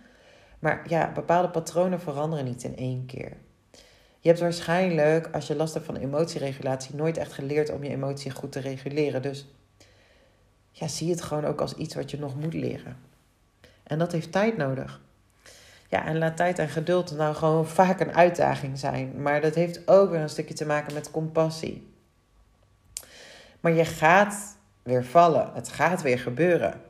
Maar 0.58 0.82
ja, 0.88 1.12
bepaalde 1.12 1.48
patronen 1.48 2.00
veranderen 2.00 2.44
niet 2.44 2.62
in 2.62 2.76
één 2.76 3.06
keer. 3.06 3.36
Je 4.20 4.28
hebt 4.28 4.40
waarschijnlijk, 4.40 5.28
als 5.32 5.46
je 5.46 5.56
last 5.56 5.74
hebt 5.74 5.86
van 5.86 5.96
emotieregulatie, 5.96 6.94
nooit 6.94 7.16
echt 7.16 7.32
geleerd 7.32 7.70
om 7.70 7.84
je 7.84 7.90
emotie 7.90 8.30
goed 8.30 8.52
te 8.52 8.60
reguleren. 8.60 9.22
Dus 9.22 9.46
ja, 10.70 10.88
zie 10.88 11.10
het 11.10 11.22
gewoon 11.22 11.44
ook 11.44 11.60
als 11.60 11.74
iets 11.74 11.94
wat 11.94 12.10
je 12.10 12.18
nog 12.18 12.36
moet 12.36 12.54
leren. 12.54 12.96
En 13.82 13.98
dat 13.98 14.12
heeft 14.12 14.32
tijd 14.32 14.56
nodig. 14.56 15.00
Ja, 15.92 16.04
en 16.04 16.18
laat 16.18 16.36
tijd 16.36 16.58
en 16.58 16.68
geduld 16.68 17.16
nou 17.16 17.34
gewoon 17.34 17.66
vaak 17.66 18.00
een 18.00 18.14
uitdaging 18.14 18.78
zijn. 18.78 19.22
Maar 19.22 19.40
dat 19.40 19.54
heeft 19.54 19.88
ook 19.88 20.10
weer 20.10 20.20
een 20.20 20.28
stukje 20.28 20.54
te 20.54 20.66
maken 20.66 20.94
met 20.94 21.10
compassie. 21.10 21.94
Maar 23.60 23.72
je 23.72 23.84
gaat 23.84 24.56
weer 24.82 25.04
vallen. 25.04 25.50
Het 25.54 25.68
gaat 25.68 26.02
weer 26.02 26.18
gebeuren. 26.18 26.80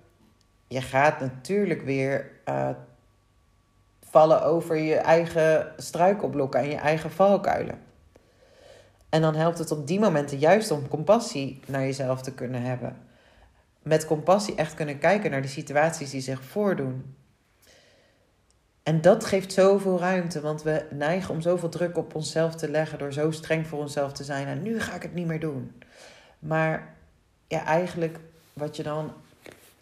je 0.68 0.80
gaat 0.80 1.20
natuurlijk 1.20 1.82
weer 1.82 2.30
uh, 2.48 2.68
vallen 4.10 4.42
over 4.42 4.76
je 4.76 4.96
eigen 4.96 5.72
struikelblokken 5.76 6.60
en 6.60 6.68
je 6.68 6.76
eigen 6.76 7.10
valkuilen. 7.10 7.78
En 9.08 9.20
dan 9.20 9.34
helpt 9.34 9.58
het 9.58 9.70
op 9.70 9.86
die 9.86 10.00
momenten 10.00 10.38
juist 10.38 10.70
om 10.70 10.88
compassie 10.88 11.60
naar 11.66 11.82
jezelf 11.82 12.22
te 12.22 12.34
kunnen 12.34 12.62
hebben. 12.62 12.96
Met 13.82 14.06
compassie 14.06 14.54
echt 14.54 14.74
kunnen 14.74 14.98
kijken 14.98 15.30
naar 15.30 15.42
de 15.42 15.48
situaties 15.48 16.10
die 16.10 16.20
zich 16.20 16.42
voordoen. 16.42 17.20
En 18.82 19.00
dat 19.00 19.24
geeft 19.24 19.52
zoveel 19.52 19.98
ruimte, 19.98 20.40
want 20.40 20.62
we 20.62 20.86
neigen 20.90 21.34
om 21.34 21.40
zoveel 21.40 21.68
druk 21.68 21.96
op 21.96 22.14
onszelf 22.14 22.54
te 22.54 22.70
leggen 22.70 22.98
door 22.98 23.12
zo 23.12 23.30
streng 23.30 23.66
voor 23.66 23.78
onszelf 23.78 24.12
te 24.12 24.24
zijn. 24.24 24.46
En 24.46 24.62
nu 24.62 24.80
ga 24.80 24.94
ik 24.94 25.02
het 25.02 25.14
niet 25.14 25.26
meer 25.26 25.40
doen. 25.40 25.82
Maar 26.38 26.94
ja, 27.48 27.64
eigenlijk 27.64 28.18
wat 28.52 28.76
je 28.76 28.82
dan 28.82 29.12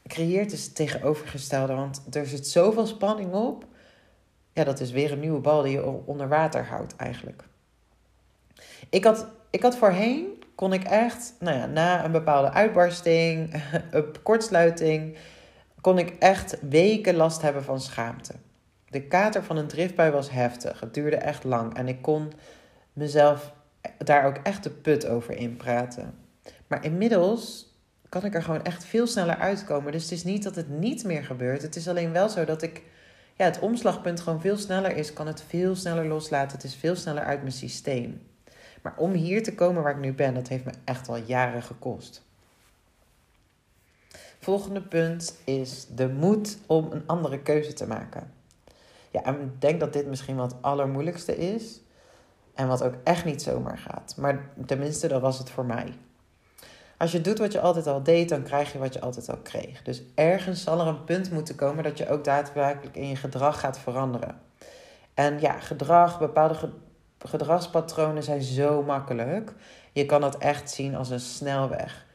creëert 0.06 0.52
is 0.52 0.64
het 0.64 0.74
tegenovergestelde. 0.74 1.74
Want 1.74 2.02
er 2.10 2.26
zit 2.26 2.46
zoveel 2.46 2.86
spanning 2.86 3.32
op. 3.32 3.64
Ja, 4.52 4.64
dat 4.64 4.80
is 4.80 4.90
weer 4.90 5.12
een 5.12 5.20
nieuwe 5.20 5.40
bal 5.40 5.62
die 5.62 5.72
je 5.72 5.86
onder 5.86 6.28
water 6.28 6.64
houdt 6.64 6.96
eigenlijk. 6.96 7.44
Ik 8.90 9.04
had, 9.04 9.26
ik 9.50 9.62
had 9.62 9.76
voorheen, 9.76 10.42
kon 10.54 10.72
ik 10.72 10.84
echt, 10.84 11.34
nou 11.38 11.56
ja, 11.56 11.66
na 11.66 12.04
een 12.04 12.12
bepaalde 12.12 12.50
uitbarsting, 12.50 13.62
een 13.90 14.22
kortsluiting, 14.22 15.16
kon 15.80 15.98
ik 15.98 16.16
echt 16.18 16.56
weken 16.60 17.14
last 17.14 17.42
hebben 17.42 17.64
van 17.64 17.80
schaamte. 17.80 18.34
De 18.90 19.02
kater 19.02 19.44
van 19.44 19.56
een 19.56 19.66
driftbui 19.66 20.10
was 20.10 20.30
heftig. 20.30 20.80
Het 20.80 20.94
duurde 20.94 21.16
echt 21.16 21.44
lang 21.44 21.74
en 21.74 21.88
ik 21.88 22.02
kon 22.02 22.32
mezelf 22.92 23.52
daar 23.98 24.24
ook 24.24 24.36
echt 24.36 24.62
de 24.62 24.70
put 24.70 25.06
over 25.06 25.36
inpraten. 25.36 26.14
Maar 26.66 26.84
inmiddels 26.84 27.74
kan 28.08 28.24
ik 28.24 28.34
er 28.34 28.42
gewoon 28.42 28.64
echt 28.64 28.84
veel 28.84 29.06
sneller 29.06 29.36
uitkomen. 29.36 29.92
Dus 29.92 30.02
het 30.02 30.12
is 30.12 30.24
niet 30.24 30.42
dat 30.42 30.54
het 30.54 30.68
niet 30.68 31.04
meer 31.04 31.24
gebeurt. 31.24 31.62
Het 31.62 31.76
is 31.76 31.88
alleen 31.88 32.12
wel 32.12 32.28
zo 32.28 32.44
dat 32.44 32.62
ik 32.62 32.82
ja, 33.36 33.44
het 33.44 33.58
omslagpunt 33.58 34.20
gewoon 34.20 34.40
veel 34.40 34.56
sneller 34.56 34.96
is. 34.96 35.12
Kan 35.12 35.26
het 35.26 35.44
veel 35.48 35.76
sneller 35.76 36.06
loslaten. 36.06 36.56
Het 36.56 36.66
is 36.66 36.74
veel 36.74 36.96
sneller 36.96 37.24
uit 37.24 37.40
mijn 37.40 37.52
systeem. 37.52 38.22
Maar 38.82 38.94
om 38.96 39.12
hier 39.12 39.42
te 39.42 39.54
komen 39.54 39.82
waar 39.82 39.94
ik 39.94 40.00
nu 40.00 40.12
ben, 40.12 40.34
dat 40.34 40.48
heeft 40.48 40.64
me 40.64 40.72
echt 40.84 41.08
al 41.08 41.16
jaren 41.16 41.62
gekost. 41.62 42.22
Volgende 44.38 44.82
punt 44.82 45.40
is 45.44 45.86
de 45.94 46.08
moed 46.08 46.58
om 46.66 46.92
een 46.92 47.02
andere 47.06 47.42
keuze 47.42 47.72
te 47.72 47.86
maken. 47.86 48.39
Ja, 49.10 49.22
en 49.22 49.40
ik 49.40 49.60
denk 49.60 49.80
dat 49.80 49.92
dit 49.92 50.06
misschien 50.06 50.36
wat 50.36 50.56
allermoeilijkste 50.60 51.36
is. 51.36 51.80
En 52.54 52.68
wat 52.68 52.82
ook 52.82 52.94
echt 53.04 53.24
niet 53.24 53.42
zomaar 53.42 53.78
gaat. 53.78 54.14
Maar 54.16 54.50
tenminste, 54.66 55.08
dat 55.08 55.20
was 55.20 55.38
het 55.38 55.50
voor 55.50 55.64
mij. 55.64 55.94
Als 56.96 57.12
je 57.12 57.20
doet 57.20 57.38
wat 57.38 57.52
je 57.52 57.60
altijd 57.60 57.86
al 57.86 58.02
deed, 58.02 58.28
dan 58.28 58.42
krijg 58.42 58.72
je 58.72 58.78
wat 58.78 58.94
je 58.94 59.00
altijd 59.00 59.30
al 59.30 59.38
kreeg. 59.42 59.82
Dus 59.82 60.02
ergens 60.14 60.62
zal 60.62 60.80
er 60.80 60.86
een 60.86 61.04
punt 61.04 61.30
moeten 61.30 61.54
komen 61.54 61.84
dat 61.84 61.98
je 61.98 62.08
ook 62.08 62.24
daadwerkelijk 62.24 62.96
in 62.96 63.08
je 63.08 63.16
gedrag 63.16 63.60
gaat 63.60 63.78
veranderen. 63.78 64.40
En 65.14 65.40
ja, 65.40 65.52
gedrag, 65.52 66.18
bepaalde 66.18 66.70
gedragspatronen 67.18 68.22
zijn 68.22 68.42
zo 68.42 68.82
makkelijk. 68.82 69.52
Je 69.92 70.06
kan 70.06 70.22
het 70.22 70.38
echt 70.38 70.70
zien 70.70 70.94
als 70.94 71.10
een 71.10 71.20
snelweg. 71.20 72.06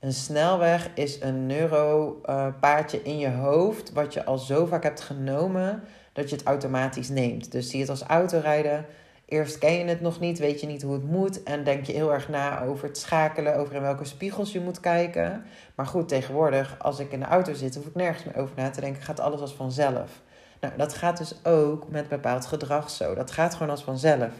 Een 0.00 0.12
snelweg 0.12 0.90
is 0.94 1.20
een 1.20 1.46
neuropaadje 1.46 3.02
in 3.02 3.18
je 3.18 3.30
hoofd, 3.30 3.92
wat 3.92 4.12
je 4.12 4.24
al 4.24 4.38
zo 4.38 4.66
vaak 4.66 4.82
hebt 4.82 5.00
genomen 5.00 5.82
dat 6.14 6.30
je 6.30 6.36
het 6.36 6.44
automatisch 6.44 7.08
neemt. 7.08 7.52
Dus 7.52 7.70
zie 7.70 7.80
het 7.80 7.90
als 7.90 8.02
autorijden. 8.02 8.86
Eerst 9.26 9.58
ken 9.58 9.72
je 9.72 9.84
het 9.84 10.00
nog 10.00 10.20
niet, 10.20 10.38
weet 10.38 10.60
je 10.60 10.66
niet 10.66 10.82
hoe 10.82 10.92
het 10.92 11.10
moet 11.10 11.42
en 11.42 11.64
denk 11.64 11.84
je 11.84 11.92
heel 11.92 12.12
erg 12.12 12.28
na 12.28 12.62
over 12.62 12.88
het 12.88 12.98
schakelen, 12.98 13.56
over 13.56 13.74
in 13.74 13.82
welke 13.82 14.04
spiegels 14.04 14.52
je 14.52 14.60
moet 14.60 14.80
kijken. 14.80 15.44
Maar 15.74 15.86
goed, 15.86 16.08
tegenwoordig, 16.08 16.76
als 16.78 16.98
ik 16.98 17.12
in 17.12 17.20
de 17.20 17.26
auto 17.26 17.54
zit, 17.54 17.74
hoef 17.74 17.86
ik 17.86 17.94
nergens 17.94 18.24
meer 18.24 18.36
over 18.36 18.54
na 18.56 18.70
te 18.70 18.80
denken, 18.80 19.02
gaat 19.02 19.20
alles 19.20 19.40
als 19.40 19.54
vanzelf. 19.54 20.22
Nou, 20.60 20.72
dat 20.76 20.94
gaat 20.94 21.18
dus 21.18 21.44
ook 21.44 21.88
met 21.90 22.08
bepaald 22.08 22.46
gedrag 22.46 22.90
zo. 22.90 23.14
Dat 23.14 23.30
gaat 23.30 23.52
gewoon 23.52 23.70
als 23.70 23.84
vanzelf. 23.84 24.32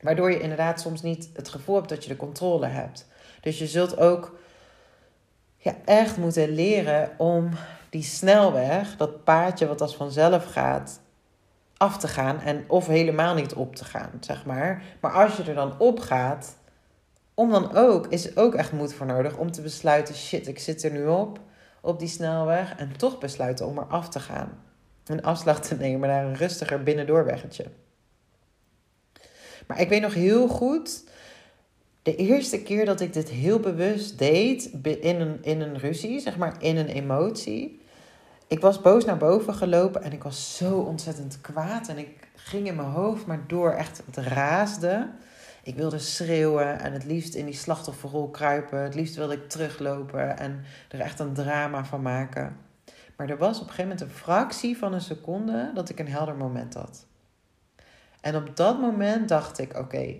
Waardoor 0.00 0.30
je 0.30 0.40
inderdaad 0.40 0.80
soms 0.80 1.02
niet 1.02 1.30
het 1.32 1.48
gevoel 1.48 1.76
hebt 1.76 1.88
dat 1.88 2.02
je 2.02 2.10
de 2.10 2.16
controle 2.16 2.66
hebt. 2.66 3.08
Dus 3.40 3.58
je 3.58 3.66
zult 3.66 3.98
ook 3.98 4.38
ja, 5.62 5.74
echt 5.84 6.16
moeten 6.16 6.48
leren 6.48 7.10
om 7.16 7.50
die 7.90 8.02
snelweg, 8.02 8.96
dat 8.96 9.24
paadje 9.24 9.66
wat 9.66 9.80
als 9.80 9.96
vanzelf 9.96 10.44
gaat, 10.44 11.00
af 11.76 11.98
te 11.98 12.08
gaan 12.08 12.40
en 12.40 12.64
of 12.68 12.86
helemaal 12.86 13.34
niet 13.34 13.54
op 13.54 13.76
te 13.76 13.84
gaan, 13.84 14.10
zeg 14.20 14.44
maar. 14.44 14.82
Maar 15.00 15.12
als 15.12 15.36
je 15.36 15.42
er 15.42 15.54
dan 15.54 15.78
op 15.78 16.00
gaat, 16.00 16.56
om 17.34 17.50
dan 17.50 17.74
ook, 17.74 18.06
is 18.06 18.26
er 18.26 18.42
ook 18.42 18.54
echt 18.54 18.72
moed 18.72 18.94
voor 18.94 19.06
nodig 19.06 19.36
om 19.36 19.50
te 19.50 19.62
besluiten, 19.62 20.14
shit, 20.14 20.48
ik 20.48 20.58
zit 20.58 20.82
er 20.82 20.90
nu 20.90 21.06
op, 21.06 21.40
op 21.80 21.98
die 21.98 22.08
snelweg, 22.08 22.74
en 22.76 22.96
toch 22.96 23.18
besluiten 23.18 23.66
om 23.66 23.78
er 23.78 23.84
af 23.84 24.08
te 24.08 24.20
gaan. 24.20 24.62
Een 25.06 25.22
afslag 25.22 25.60
te 25.60 25.76
nemen 25.76 26.08
naar 26.08 26.24
een 26.24 26.36
rustiger 26.36 26.82
binnendoorweggetje. 26.82 27.66
Maar 29.66 29.80
ik 29.80 29.88
weet 29.88 30.02
nog 30.02 30.14
heel 30.14 30.48
goed, 30.48 31.04
de 32.02 32.16
eerste 32.16 32.62
keer 32.62 32.84
dat 32.84 33.00
ik 33.00 33.12
dit 33.12 33.28
heel 33.28 33.60
bewust 33.60 34.18
deed 34.18 34.64
in 34.82 35.20
een, 35.20 35.38
in 35.42 35.60
een 35.60 35.78
ruzie, 35.78 36.20
zeg 36.20 36.36
maar 36.36 36.62
in 36.62 36.76
een 36.76 36.88
emotie, 36.88 37.80
ik 38.52 38.60
was 38.60 38.80
boos 38.80 39.04
naar 39.04 39.16
boven 39.16 39.54
gelopen 39.54 40.02
en 40.02 40.12
ik 40.12 40.22
was 40.22 40.56
zo 40.56 40.78
ontzettend 40.78 41.40
kwaad. 41.40 41.88
En 41.88 41.98
ik 41.98 42.28
ging 42.34 42.66
in 42.66 42.76
mijn 42.76 42.88
hoofd 42.88 43.26
maar 43.26 43.44
door, 43.46 43.70
echt 43.70 44.02
het 44.06 44.16
raasde. 44.16 45.10
Ik 45.62 45.74
wilde 45.74 45.98
schreeuwen 45.98 46.80
en 46.80 46.92
het 46.92 47.04
liefst 47.04 47.34
in 47.34 47.44
die 47.44 47.54
slachtofferrol 47.54 48.30
kruipen. 48.30 48.82
Het 48.82 48.94
liefst 48.94 49.14
wilde 49.14 49.34
ik 49.34 49.48
teruglopen 49.48 50.38
en 50.38 50.64
er 50.88 51.00
echt 51.00 51.18
een 51.18 51.32
drama 51.32 51.84
van 51.84 52.02
maken. 52.02 52.56
Maar 53.16 53.28
er 53.28 53.38
was 53.38 53.56
op 53.56 53.62
een 53.62 53.68
gegeven 53.68 53.90
moment 53.90 54.00
een 54.00 54.16
fractie 54.16 54.78
van 54.78 54.92
een 54.92 55.00
seconde 55.00 55.70
dat 55.74 55.88
ik 55.88 55.98
een 55.98 56.08
helder 56.08 56.36
moment 56.36 56.74
had. 56.74 57.06
En 58.20 58.36
op 58.36 58.56
dat 58.56 58.80
moment 58.80 59.28
dacht 59.28 59.58
ik: 59.58 59.78
oké, 59.78 60.14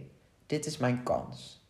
dit 0.47 0.67
is 0.67 0.77
mijn 0.77 1.03
kans. 1.03 1.62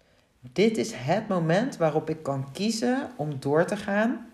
Dit 0.53 0.77
is 0.77 0.93
het 0.93 1.29
moment 1.29 1.77
waarop 1.77 2.11
ik 2.11 2.23
kan 2.23 2.53
kiezen 2.53 3.11
om 3.17 3.41
door 3.41 3.65
te 3.65 3.77
gaan 3.77 4.31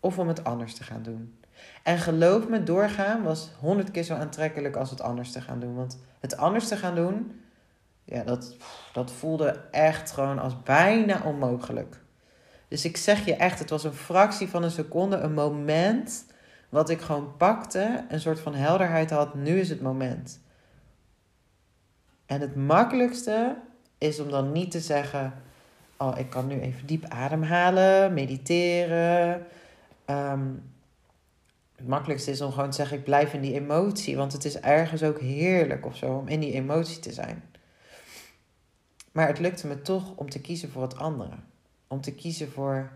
of 0.00 0.18
om 0.18 0.28
het 0.28 0.44
anders 0.44 0.74
te 0.74 0.82
gaan 0.82 1.02
doen. 1.02 1.38
En 1.82 1.98
geloof 1.98 2.48
me, 2.48 2.62
doorgaan 2.62 3.22
was 3.22 3.50
honderd 3.58 3.90
keer 3.90 4.02
zo 4.02 4.14
aantrekkelijk 4.14 4.76
als 4.76 4.90
het 4.90 5.00
anders 5.00 5.32
te 5.32 5.40
gaan 5.40 5.60
doen. 5.60 5.74
Want 5.74 5.98
het 6.20 6.36
anders 6.36 6.68
te 6.68 6.76
gaan 6.76 6.94
doen, 6.94 7.40
ja, 8.04 8.22
dat, 8.22 8.56
dat 8.92 9.12
voelde 9.12 9.60
echt 9.70 10.10
gewoon 10.10 10.38
als 10.38 10.62
bijna 10.62 11.22
onmogelijk. 11.24 12.00
Dus 12.68 12.84
ik 12.84 12.96
zeg 12.96 13.24
je 13.24 13.34
echt, 13.34 13.58
het 13.58 13.70
was 13.70 13.84
een 13.84 13.92
fractie 13.92 14.48
van 14.48 14.62
een 14.62 14.70
seconde, 14.70 15.16
een 15.16 15.34
moment 15.34 16.24
wat 16.68 16.90
ik 16.90 17.00
gewoon 17.00 17.36
pakte, 17.36 18.04
een 18.08 18.20
soort 18.20 18.40
van 18.40 18.54
helderheid 18.54 19.10
had. 19.10 19.34
Nu 19.34 19.60
is 19.60 19.68
het 19.68 19.80
moment. 19.80 20.40
En 22.26 22.40
het 22.40 22.56
makkelijkste 22.56 23.56
is 24.00 24.20
om 24.20 24.30
dan 24.30 24.52
niet 24.52 24.70
te 24.70 24.80
zeggen: 24.80 25.32
Oh, 25.96 26.18
ik 26.18 26.30
kan 26.30 26.46
nu 26.46 26.60
even 26.60 26.86
diep 26.86 27.04
ademhalen, 27.04 28.14
mediteren, 28.14 29.46
Ehm, 30.10 30.54
het 31.76 31.88
makkelijkste 31.88 32.30
is 32.30 32.40
om 32.40 32.52
gewoon 32.52 32.70
te 32.70 32.76
zeggen: 32.76 32.98
ik 32.98 33.04
blijf 33.04 33.32
in 33.32 33.40
die 33.40 33.54
emotie. 33.54 34.16
Want 34.16 34.32
het 34.32 34.44
is 34.44 34.58
ergens 34.60 35.02
ook 35.02 35.20
heerlijk 35.20 35.86
of 35.86 35.96
zo 35.96 36.16
om 36.16 36.28
in 36.28 36.40
die 36.40 36.52
emotie 36.52 36.98
te 36.98 37.12
zijn. 37.12 37.42
Maar 39.12 39.26
het 39.26 39.38
lukte 39.38 39.66
me 39.66 39.82
toch 39.82 40.16
om 40.16 40.30
te 40.30 40.40
kiezen 40.40 40.70
voor 40.70 40.82
het 40.82 40.96
andere. 40.96 41.34
Om 41.88 42.00
te 42.00 42.14
kiezen 42.14 42.50
voor 42.50 42.92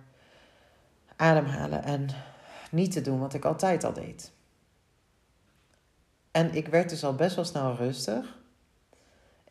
ademhalen 1.16 1.82
en 1.82 2.08
niet 2.70 2.92
te 2.92 3.00
doen 3.00 3.18
wat 3.18 3.34
ik 3.34 3.44
altijd 3.44 3.84
al 3.84 3.92
deed. 3.92 4.32
En 6.30 6.54
ik 6.54 6.68
werd 6.68 6.88
dus 6.88 7.04
al 7.04 7.14
best 7.14 7.36
wel 7.36 7.44
snel 7.44 7.74
rustig. 7.74 8.38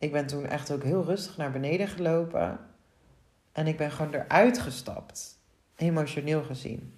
Ik 0.04 0.12
ben 0.12 0.26
toen 0.26 0.46
echt 0.46 0.70
ook 0.70 0.82
heel 0.82 1.04
rustig 1.04 1.36
naar 1.36 1.50
beneden 1.50 1.88
gelopen. 1.88 2.58
En 3.52 3.66
ik 3.66 3.76
ben 3.76 3.90
gewoon 3.90 4.14
eruit 4.14 4.58
gestapt, 4.58 5.38
emotioneel 5.76 6.42
gezien. 6.42 6.94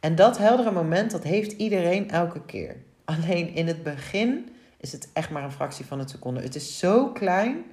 En 0.00 0.14
dat 0.14 0.38
heldere 0.38 0.70
moment, 0.70 1.10
dat 1.10 1.22
heeft 1.22 1.52
iedereen 1.52 2.10
elke 2.10 2.44
keer. 2.44 2.76
Alleen 3.04 3.54
in 3.54 3.66
het 3.66 3.82
begin 3.82 4.48
is 4.76 4.92
het 4.92 5.08
echt 5.12 5.30
maar 5.30 5.44
een 5.44 5.52
fractie 5.52 5.84
van 5.84 5.98
een 5.98 6.08
seconde. 6.08 6.40
Het 6.40 6.54
is 6.54 6.78
zo 6.78 7.12
klein 7.12 7.64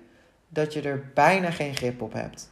dat 0.47 0.73
je 0.73 0.81
er 0.81 1.11
bijna 1.13 1.51
geen 1.51 1.75
grip 1.75 2.01
op 2.01 2.13
hebt. 2.13 2.51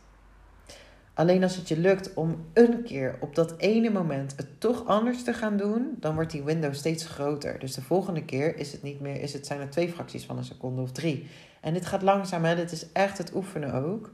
Alleen 1.15 1.43
als 1.43 1.55
het 1.55 1.67
je 1.67 1.79
lukt 1.79 2.13
om 2.13 2.45
een 2.53 2.83
keer 2.83 3.17
op 3.19 3.35
dat 3.35 3.53
ene 3.57 3.89
moment 3.89 4.33
het 4.35 4.59
toch 4.59 4.85
anders 4.85 5.23
te 5.23 5.33
gaan 5.33 5.57
doen, 5.57 5.95
dan 5.99 6.15
wordt 6.15 6.31
die 6.31 6.43
window 6.43 6.73
steeds 6.73 7.05
groter. 7.05 7.59
Dus 7.59 7.73
de 7.73 7.81
volgende 7.81 8.23
keer 8.23 8.57
is 8.57 8.71
het 8.71 8.83
niet 8.83 8.99
meer, 8.99 9.21
is 9.21 9.33
het, 9.33 9.45
zijn 9.45 9.59
er 9.59 9.69
twee 9.69 9.89
fracties 9.89 10.25
van 10.25 10.37
een 10.37 10.43
seconde 10.43 10.81
of 10.81 10.91
drie. 10.91 11.27
En 11.61 11.73
dit 11.73 11.85
gaat 11.85 12.01
langzaam, 12.01 12.43
hè? 12.43 12.55
dit 12.55 12.71
is 12.71 12.91
echt 12.91 13.17
het 13.17 13.33
oefenen 13.35 13.73
ook. 13.73 14.11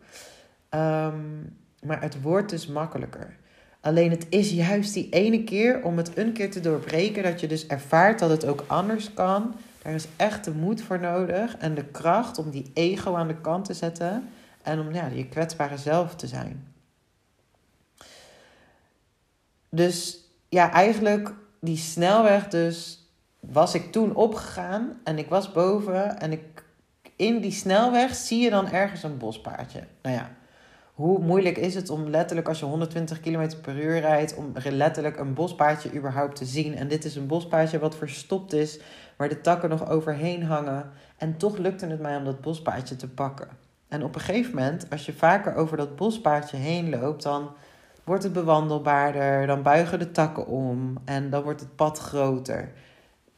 Ehm, 0.70 1.20
maar 1.84 2.02
het 2.02 2.22
wordt 2.22 2.50
dus 2.50 2.68
makkelijker. 2.68 3.38
Alleen 3.80 4.12
het 4.12 4.26
is 4.30 4.52
juist 4.52 4.94
die 4.94 5.10
ene 5.10 5.44
keer 5.44 5.84
om 5.84 5.98
het 5.98 6.18
een 6.18 6.32
keer 6.32 6.52
te 6.52 6.60
doorbreken, 6.60 7.24
dat 7.24 7.40
je 7.40 7.48
dus 7.48 7.68
ervaart 7.68 8.20
dat 8.20 8.30
het 8.30 8.46
ook 8.46 8.64
anders 8.68 9.14
kan. 9.14 9.56
Daar 9.82 9.94
is 9.94 10.08
echt 10.16 10.46
de 10.46 10.52
moed 10.52 10.82
voor 10.82 11.00
nodig 11.00 11.58
en 11.58 11.76
de 11.76 11.86
kracht 11.86 12.38
om 12.38 12.50
die 12.50 12.72
ego 12.74 13.16
aan 13.16 13.28
de 13.28 13.42
kant 13.42 13.66
te 13.66 13.74
zetten 13.74 14.30
en 14.64 14.80
om 14.80 14.94
ja, 14.94 15.08
je 15.08 15.28
kwetsbare 15.28 15.78
zelf 15.78 16.16
te 16.16 16.28
zijn. 16.28 16.71
Dus 19.74 20.20
ja, 20.50 20.72
eigenlijk 20.72 21.34
die 21.60 21.78
snelweg 21.78 22.48
dus 22.48 23.06
was 23.40 23.74
ik 23.74 23.92
toen 23.92 24.16
opgegaan 24.16 25.00
en 25.04 25.18
ik 25.18 25.30
was 25.30 25.52
boven 25.52 26.20
en 26.20 26.32
ik 26.32 26.64
in 27.16 27.42
die 27.42 27.52
snelweg 27.52 28.16
zie 28.16 28.42
je 28.42 28.50
dan 28.50 28.68
ergens 28.68 29.04
een 29.04 29.18
bospaardje. 29.18 29.84
Nou 30.02 30.16
ja, 30.16 30.32
hoe 30.94 31.20
moeilijk 31.20 31.58
is 31.58 31.76
het 31.76 31.90
om 31.90 32.10
letterlijk 32.10 32.48
als 32.48 32.60
je 32.60 32.66
120 32.66 33.20
km 33.20 33.50
per 33.62 33.84
uur 33.84 34.00
rijdt, 34.00 34.36
om 34.36 34.54
letterlijk 34.64 35.20
een 35.20 35.34
bospaardje 35.34 35.94
überhaupt 35.94 36.36
te 36.36 36.46
zien. 36.46 36.76
En 36.76 36.88
dit 36.88 37.06
is 37.06 37.16
een 37.16 37.28
bospaardje 37.28 37.80
wat 37.80 37.96
verstopt 37.96 38.54
is, 38.54 38.80
waar 39.16 39.30
de 39.30 39.42
takken 39.42 39.70
nog 39.70 39.90
overheen 39.90 40.44
hangen. 40.44 40.92
En 41.18 41.38
toch 41.38 41.58
lukte 41.58 41.86
het 41.86 42.00
mij 42.00 42.18
om 42.18 42.24
dat 42.24 42.42
bospaardje 42.42 42.96
te 42.96 43.10
pakken. 43.10 43.48
En 43.88 44.04
op 44.04 44.16
een 44.16 44.22
gegeven 44.22 44.56
moment, 44.56 44.86
als 44.90 45.06
je 45.06 45.14
vaker 45.14 45.56
over 45.56 45.78
dat 45.78 45.96
bospaardje 45.96 46.58
heen 46.58 46.90
loopt, 46.90 47.24
dan 47.24 47.52
wordt 48.12 48.26
het 48.26 48.34
bewandelbaarder, 48.34 49.48
dan 49.48 49.62
buigen 49.62 50.00
de 50.00 50.12
takken 50.12 50.48
om 50.48 50.98
en 51.06 51.30
dan 51.30 51.44
wordt 51.44 51.60
het 51.60 51.76
pad 51.76 52.00
groter. 52.00 52.72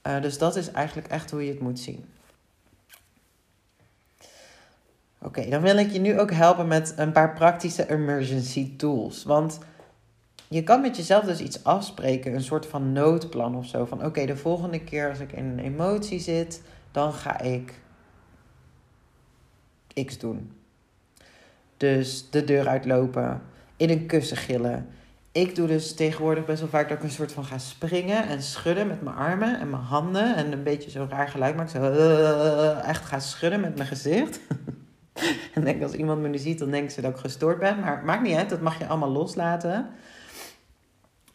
Uh, 0.07 0.21
dus 0.21 0.37
dat 0.37 0.55
is 0.55 0.71
eigenlijk 0.71 1.07
echt 1.07 1.31
hoe 1.31 1.45
je 1.45 1.51
het 1.51 1.59
moet 1.59 1.79
zien. 1.79 2.05
Oké, 5.21 5.49
dan 5.49 5.61
wil 5.61 5.77
ik 5.77 5.91
je 5.91 5.99
nu 5.99 6.19
ook 6.19 6.31
helpen 6.31 6.67
met 6.67 6.93
een 6.97 7.11
paar 7.11 7.33
praktische 7.33 7.89
emergency 7.89 8.75
tools. 8.75 9.23
Want 9.23 9.59
je 10.47 10.63
kan 10.63 10.81
met 10.81 10.97
jezelf 10.97 11.23
dus 11.23 11.39
iets 11.39 11.63
afspreken, 11.63 12.33
een 12.33 12.43
soort 12.43 12.65
van 12.65 12.91
noodplan 12.91 13.55
of 13.55 13.65
zo. 13.65 13.85
Van 13.85 14.05
oké, 14.05 14.25
de 14.25 14.37
volgende 14.37 14.83
keer 14.83 15.09
als 15.09 15.19
ik 15.19 15.31
in 15.31 15.45
een 15.45 15.59
emotie 15.59 16.19
zit, 16.19 16.61
dan 16.91 17.13
ga 17.13 17.39
ik 17.39 17.73
X 20.05 20.17
doen. 20.17 20.51
Dus 21.77 22.29
de 22.29 22.43
deur 22.43 22.67
uitlopen, 22.67 23.41
in 23.77 23.89
een 23.89 24.05
kussen 24.05 24.37
gillen. 24.37 24.87
Ik 25.31 25.55
doe 25.55 25.67
dus 25.67 25.95
tegenwoordig 25.95 26.45
best 26.45 26.59
wel 26.59 26.69
vaak 26.69 26.89
dat 26.89 26.97
ik 26.97 27.03
een 27.03 27.09
soort 27.09 27.31
van 27.31 27.45
ga 27.45 27.57
springen 27.57 28.27
en 28.27 28.41
schudden 28.41 28.87
met 28.87 29.01
mijn 29.01 29.15
armen 29.15 29.59
en 29.59 29.69
mijn 29.69 29.81
handen. 29.81 30.35
En 30.35 30.51
een 30.51 30.63
beetje 30.63 30.89
zo'n 30.89 31.09
raar 31.09 31.27
geluid 31.27 31.55
maak. 31.55 31.69
Zo 31.69 31.91
uh, 31.91 32.87
echt 32.87 33.05
ga 33.05 33.19
schudden 33.19 33.59
met 33.59 33.75
mijn 33.75 33.87
gezicht. 33.87 34.39
en 35.53 35.63
denk 35.63 35.83
als 35.83 35.93
iemand 35.93 36.21
me 36.21 36.27
nu 36.27 36.37
ziet, 36.37 36.59
dan 36.59 36.71
denken 36.71 36.91
ze 36.91 37.01
dat 37.01 37.11
ik 37.11 37.17
gestoord 37.17 37.59
ben. 37.59 37.79
Maar 37.79 38.03
maakt 38.05 38.21
niet 38.21 38.35
uit, 38.35 38.49
dat 38.49 38.61
mag 38.61 38.79
je 38.79 38.87
allemaal 38.87 39.11
loslaten. 39.11 39.89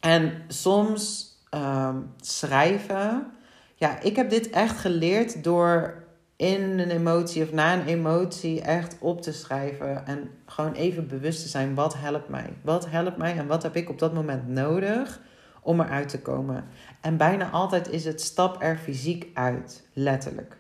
En 0.01 0.43
soms 0.49 1.33
ehm, 1.51 1.97
schrijven. 2.21 3.27
Ja, 3.75 4.01
ik 4.01 4.17
heb 4.17 4.31
dit 4.31 4.51
echt 4.51 4.79
geleerd 4.79 5.45
door 5.45 6.03
in 6.39 6.79
een 6.79 6.91
emotie 6.91 7.43
of 7.43 7.53
na 7.53 7.75
een 7.75 7.87
emotie 7.87 8.61
echt 8.61 8.97
op 9.01 9.23
te 9.23 9.33
schrijven. 9.33 10.07
En 10.07 10.31
gewoon 10.47 10.73
even 10.73 11.09
bewust 11.09 11.43
te 11.43 11.49
zijn, 11.49 11.75
wat 11.75 11.95
helpt 11.97 12.29
mij? 12.29 12.53
Wat 12.63 12.91
helpt 12.91 13.17
mij 13.17 13.37
en 13.37 13.47
wat 13.47 13.63
heb 13.63 13.77
ik 13.77 13.89
op 13.91 13.99
dat 13.99 14.15
moment 14.15 14.49
nodig 14.49 15.21
om 15.63 15.81
eruit 15.81 16.09
te 16.09 16.21
komen? 16.21 16.65
En 17.01 17.17
bijna 17.17 17.51
altijd 17.51 17.91
is 17.91 18.05
het 18.05 18.21
stap 18.21 18.63
er 18.63 18.77
fysiek 18.77 19.27
uit, 19.35 19.89
letterlijk. 19.93 20.57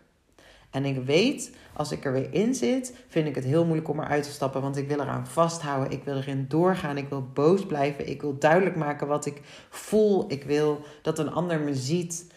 En 0.70 0.84
ik 0.84 1.04
weet, 1.04 1.56
als 1.72 1.92
ik 1.92 2.04
er 2.04 2.12
weer 2.12 2.32
in 2.34 2.54
zit, 2.54 2.96
vind 3.08 3.28
ik 3.28 3.34
het 3.34 3.44
heel 3.44 3.64
moeilijk 3.64 3.88
om 3.88 4.00
eruit 4.00 4.22
te 4.22 4.30
stappen. 4.30 4.62
Want 4.62 4.76
ik 4.76 4.88
wil 4.88 5.00
eraan 5.00 5.26
vasthouden. 5.26 5.90
Ik 5.92 6.04
wil 6.04 6.16
erin 6.16 6.44
doorgaan. 6.48 6.96
Ik 6.96 7.08
wil 7.08 7.28
boos 7.32 7.66
blijven. 7.66 8.08
Ik 8.08 8.20
wil 8.20 8.38
duidelijk 8.38 8.76
maken 8.76 9.06
wat 9.06 9.26
ik 9.26 9.40
voel. 9.70 10.24
Ik 10.28 10.44
wil 10.44 10.84
dat 11.02 11.18
een 11.18 11.32
ander 11.32 11.60
me 11.60 11.74
ziet. 11.74 12.32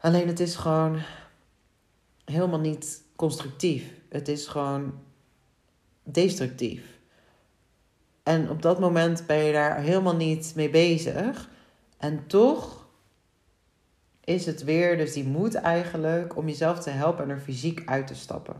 Alleen 0.00 0.26
het 0.26 0.40
is 0.40 0.56
gewoon 0.56 0.98
helemaal 2.26 2.60
niet 2.60 3.02
constructief. 3.16 3.92
Het 4.08 4.28
is 4.28 4.46
gewoon 4.46 4.94
destructief. 6.02 6.98
En 8.22 8.50
op 8.50 8.62
dat 8.62 8.80
moment 8.80 9.26
ben 9.26 9.36
je 9.36 9.52
daar 9.52 9.80
helemaal 9.80 10.16
niet 10.16 10.52
mee 10.56 10.70
bezig. 10.70 11.48
En 11.98 12.26
toch 12.26 12.86
is 14.24 14.46
het 14.46 14.64
weer, 14.64 14.96
dus 14.96 15.12
die 15.12 15.24
moed 15.24 15.54
eigenlijk, 15.54 16.36
om 16.36 16.46
jezelf 16.46 16.78
te 16.78 16.90
helpen 16.90 17.24
en 17.24 17.30
er 17.30 17.40
fysiek 17.40 17.82
uit 17.84 18.06
te 18.06 18.14
stappen. 18.14 18.56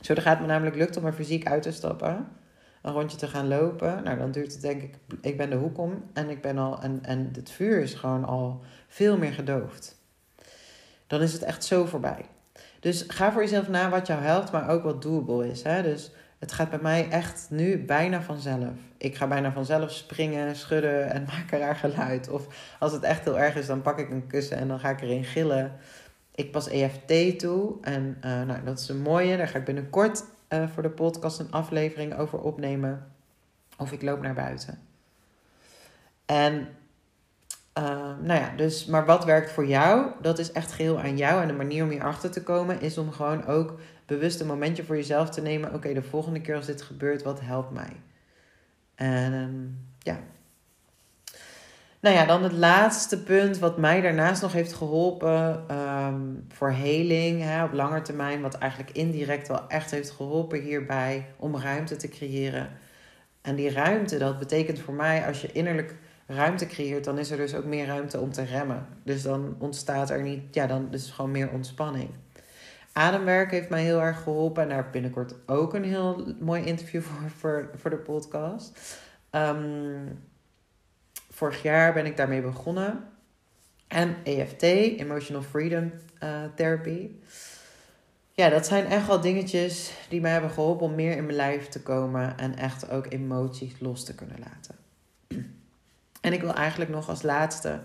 Zodra 0.00 0.22
gaat 0.22 0.32
het 0.32 0.40
me 0.40 0.52
namelijk 0.52 0.76
lukt 0.76 0.96
om 0.96 1.04
er 1.04 1.12
fysiek 1.12 1.46
uit 1.46 1.62
te 1.62 1.72
stappen, 1.72 2.28
een 2.82 2.92
rondje 2.92 3.16
te 3.16 3.26
gaan 3.26 3.48
lopen, 3.48 4.02
nou 4.02 4.18
dan 4.18 4.30
duurt 4.30 4.52
het 4.52 4.60
denk 4.60 4.82
ik, 4.82 4.94
ik 5.20 5.36
ben 5.36 5.50
de 5.50 5.56
hoek 5.56 5.78
om 5.78 6.04
en 6.12 6.30
ik 6.30 6.42
ben 6.42 6.58
al, 6.58 6.82
en, 6.82 6.98
en 7.02 7.30
het 7.32 7.50
vuur 7.50 7.80
is 7.80 7.94
gewoon 7.94 8.24
al 8.24 8.60
veel 8.88 9.18
meer 9.18 9.32
gedoofd. 9.32 9.96
Dan 11.06 11.22
is 11.22 11.32
het 11.32 11.42
echt 11.42 11.64
zo 11.64 11.84
voorbij. 11.84 12.24
Dus 12.80 13.04
ga 13.08 13.32
voor 13.32 13.42
jezelf 13.42 13.68
na 13.68 13.88
wat 13.88 14.06
jou 14.06 14.22
helpt, 14.22 14.52
maar 14.52 14.68
ook 14.68 14.82
wat 14.82 15.02
doable 15.02 15.50
is. 15.50 15.62
Hè? 15.62 15.82
Dus 15.82 16.10
het 16.38 16.52
gaat 16.52 16.70
bij 16.70 16.78
mij 16.82 17.08
echt 17.10 17.46
nu 17.50 17.84
bijna 17.84 18.22
vanzelf. 18.22 18.74
Ik 18.96 19.16
ga 19.16 19.26
bijna 19.26 19.52
vanzelf 19.52 19.90
springen, 19.90 20.56
schudden 20.56 21.10
en 21.10 21.24
maak 21.32 21.52
een 21.52 21.76
geluid. 21.76 22.28
Of 22.28 22.46
als 22.78 22.92
het 22.92 23.02
echt 23.02 23.24
heel 23.24 23.38
erg 23.38 23.56
is, 23.56 23.66
dan 23.66 23.82
pak 23.82 23.98
ik 23.98 24.10
een 24.10 24.26
kussen 24.26 24.56
en 24.56 24.68
dan 24.68 24.78
ga 24.78 24.90
ik 24.90 25.00
erin 25.00 25.24
gillen. 25.24 25.72
Ik 26.34 26.50
pas 26.52 26.68
EFT 26.68 27.38
toe. 27.38 27.74
En 27.80 28.16
uh, 28.24 28.42
nou, 28.42 28.64
dat 28.64 28.78
is 28.78 28.88
een 28.88 29.02
mooie. 29.02 29.36
Daar 29.36 29.48
ga 29.48 29.58
ik 29.58 29.64
binnenkort 29.64 30.24
uh, 30.48 30.68
voor 30.68 30.82
de 30.82 30.90
podcast 30.90 31.38
een 31.38 31.50
aflevering 31.50 32.16
over 32.18 32.40
opnemen. 32.40 33.06
Of 33.78 33.92
ik 33.92 34.02
loop 34.02 34.20
naar 34.20 34.34
buiten. 34.34 34.78
En 36.26 36.68
uh, 37.78 37.84
nou 38.22 38.40
ja, 38.40 38.52
dus, 38.56 38.86
maar 38.86 39.06
wat 39.06 39.24
werkt 39.24 39.50
voor 39.50 39.66
jou? 39.66 40.06
Dat 40.20 40.38
is 40.38 40.52
echt 40.52 40.72
geheel 40.72 41.00
aan 41.00 41.16
jou. 41.16 41.42
En 41.42 41.48
de 41.48 41.54
manier 41.54 41.84
om 41.84 41.90
hierachter 41.90 42.30
te 42.30 42.42
komen 42.42 42.80
is 42.80 42.98
om 42.98 43.12
gewoon 43.12 43.46
ook 43.46 43.78
bewust 44.06 44.40
een 44.40 44.46
momentje 44.46 44.84
voor 44.84 44.96
jezelf 44.96 45.30
te 45.30 45.42
nemen. 45.42 45.74
Oké, 45.74 45.92
de 45.94 46.02
volgende 46.02 46.40
keer 46.40 46.56
als 46.56 46.66
dit 46.66 46.82
gebeurt, 46.82 47.22
wat 47.22 47.40
helpt 47.40 47.70
mij? 47.70 47.92
En 48.94 49.32
um, 49.32 49.78
ja. 49.98 50.18
Nou 52.00 52.14
ja, 52.16 52.24
dan 52.24 52.42
het 52.42 52.52
laatste 52.52 53.22
punt 53.22 53.58
wat 53.58 53.78
mij 53.78 54.00
daarnaast 54.00 54.42
nog 54.42 54.52
heeft 54.52 54.72
geholpen 54.72 55.64
um, 55.76 56.44
voor 56.48 56.70
heling 56.70 57.42
hè, 57.42 57.64
op 57.64 57.72
lange 57.72 58.02
termijn. 58.02 58.40
Wat 58.40 58.54
eigenlijk 58.58 58.92
indirect 58.92 59.48
wel 59.48 59.68
echt 59.68 59.90
heeft 59.90 60.10
geholpen 60.10 60.60
hierbij 60.60 61.26
om 61.36 61.56
ruimte 61.56 61.96
te 61.96 62.08
creëren. 62.08 62.68
En 63.42 63.54
die 63.54 63.70
ruimte, 63.70 64.18
dat 64.18 64.38
betekent 64.38 64.78
voor 64.78 64.94
mij 64.94 65.26
als 65.26 65.40
je 65.40 65.52
innerlijk 65.52 65.94
ruimte 66.26 66.66
creëert, 66.66 67.04
dan 67.04 67.18
is 67.18 67.30
er 67.30 67.36
dus 67.36 67.54
ook 67.54 67.64
meer 67.64 67.86
ruimte 67.86 68.20
om 68.20 68.32
te 68.32 68.42
remmen. 68.42 68.86
Dus 69.02 69.22
dan 69.22 69.56
ontstaat 69.58 70.10
er 70.10 70.22
niet, 70.22 70.54
ja, 70.54 70.66
dan 70.66 70.88
is 70.90 71.10
gewoon 71.10 71.30
meer 71.30 71.50
ontspanning. 71.50 72.10
Ademwerk 72.92 73.50
heeft 73.50 73.68
mij 73.68 73.82
heel 73.82 74.00
erg 74.00 74.22
geholpen. 74.22 74.62
En 74.62 74.68
daar 74.68 74.76
heb 74.76 74.86
ik 74.86 74.92
binnenkort 74.92 75.34
ook 75.46 75.74
een 75.74 75.84
heel 75.84 76.34
mooi 76.40 76.64
interview 76.64 77.02
voor, 77.02 77.30
voor, 77.30 77.70
voor 77.74 77.90
de 77.90 77.96
podcast. 77.96 78.98
Um, 79.30 80.24
vorig 81.30 81.62
jaar 81.62 81.92
ben 81.92 82.06
ik 82.06 82.16
daarmee 82.16 82.42
begonnen. 82.42 83.04
En 83.88 84.16
EFT, 84.24 84.62
Emotional 84.62 85.42
Freedom 85.42 85.92
uh, 86.22 86.44
Therapy. 86.54 87.10
Ja, 88.32 88.48
dat 88.48 88.66
zijn 88.66 88.86
echt 88.86 89.06
wel 89.06 89.20
dingetjes 89.20 89.92
die 90.08 90.20
mij 90.20 90.32
hebben 90.32 90.50
geholpen 90.50 90.86
om 90.86 90.94
meer 90.94 91.16
in 91.16 91.24
mijn 91.24 91.36
lijf 91.36 91.68
te 91.68 91.82
komen. 91.82 92.38
En 92.38 92.56
echt 92.56 92.90
ook 92.90 93.06
emoties 93.12 93.80
los 93.80 94.04
te 94.04 94.14
kunnen 94.14 94.38
laten. 94.38 94.85
En 96.26 96.32
ik 96.32 96.40
wil 96.40 96.54
eigenlijk 96.54 96.90
nog 96.90 97.08
als 97.08 97.22
laatste 97.22 97.80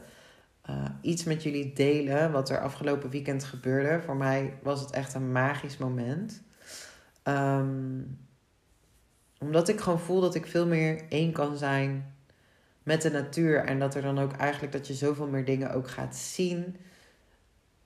uh, 0.69 0.86
iets 1.01 1.23
met 1.23 1.43
jullie 1.43 1.73
delen 1.73 2.32
wat 2.32 2.49
er 2.49 2.62
afgelopen 2.62 3.10
weekend 3.10 3.43
gebeurde. 3.43 4.01
Voor 4.01 4.15
mij 4.15 4.54
was 4.63 4.80
het 4.80 4.91
echt 4.91 5.13
een 5.13 5.32
magisch 5.32 5.77
moment. 5.77 6.41
Um, 7.23 8.17
omdat 9.39 9.67
ik 9.67 9.80
gewoon 9.80 9.99
voel 9.99 10.21
dat 10.21 10.36
ik 10.36 10.45
veel 10.45 10.67
meer 10.67 11.01
één 11.10 11.32
kan 11.32 11.58
zijn 11.58 12.13
met 12.84 13.01
de 13.01 13.12
natuur. 13.12 13.65
En 13.65 13.80
dat 13.80 13.95
er 13.95 14.01
dan 14.01 14.19
ook 14.19 14.32
eigenlijk 14.32 14.73
dat 14.73 14.88
je 14.88 14.93
zoveel 14.93 15.27
meer 15.27 15.45
dingen 15.45 15.73
ook 15.73 15.89
gaat 15.89 16.15
zien. 16.15 16.77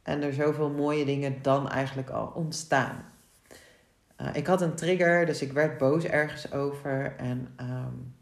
En 0.04 0.22
er 0.22 0.34
zoveel 0.34 0.70
mooie 0.70 1.06
dingen 1.06 1.42
dan 1.42 1.70
eigenlijk 1.70 2.10
al 2.10 2.28
ontstaan. 2.28 3.12
Uh, 4.22 4.28
ik 4.34 4.48
had 4.48 4.62
een 4.62 4.76
trigger, 4.76 5.26
dus 5.26 5.42
ik 5.42 5.52
werd 5.52 5.78
boos 5.78 6.04
ergens 6.04 6.52
over. 6.52 7.16
En 7.18 7.56
um, 7.62 8.15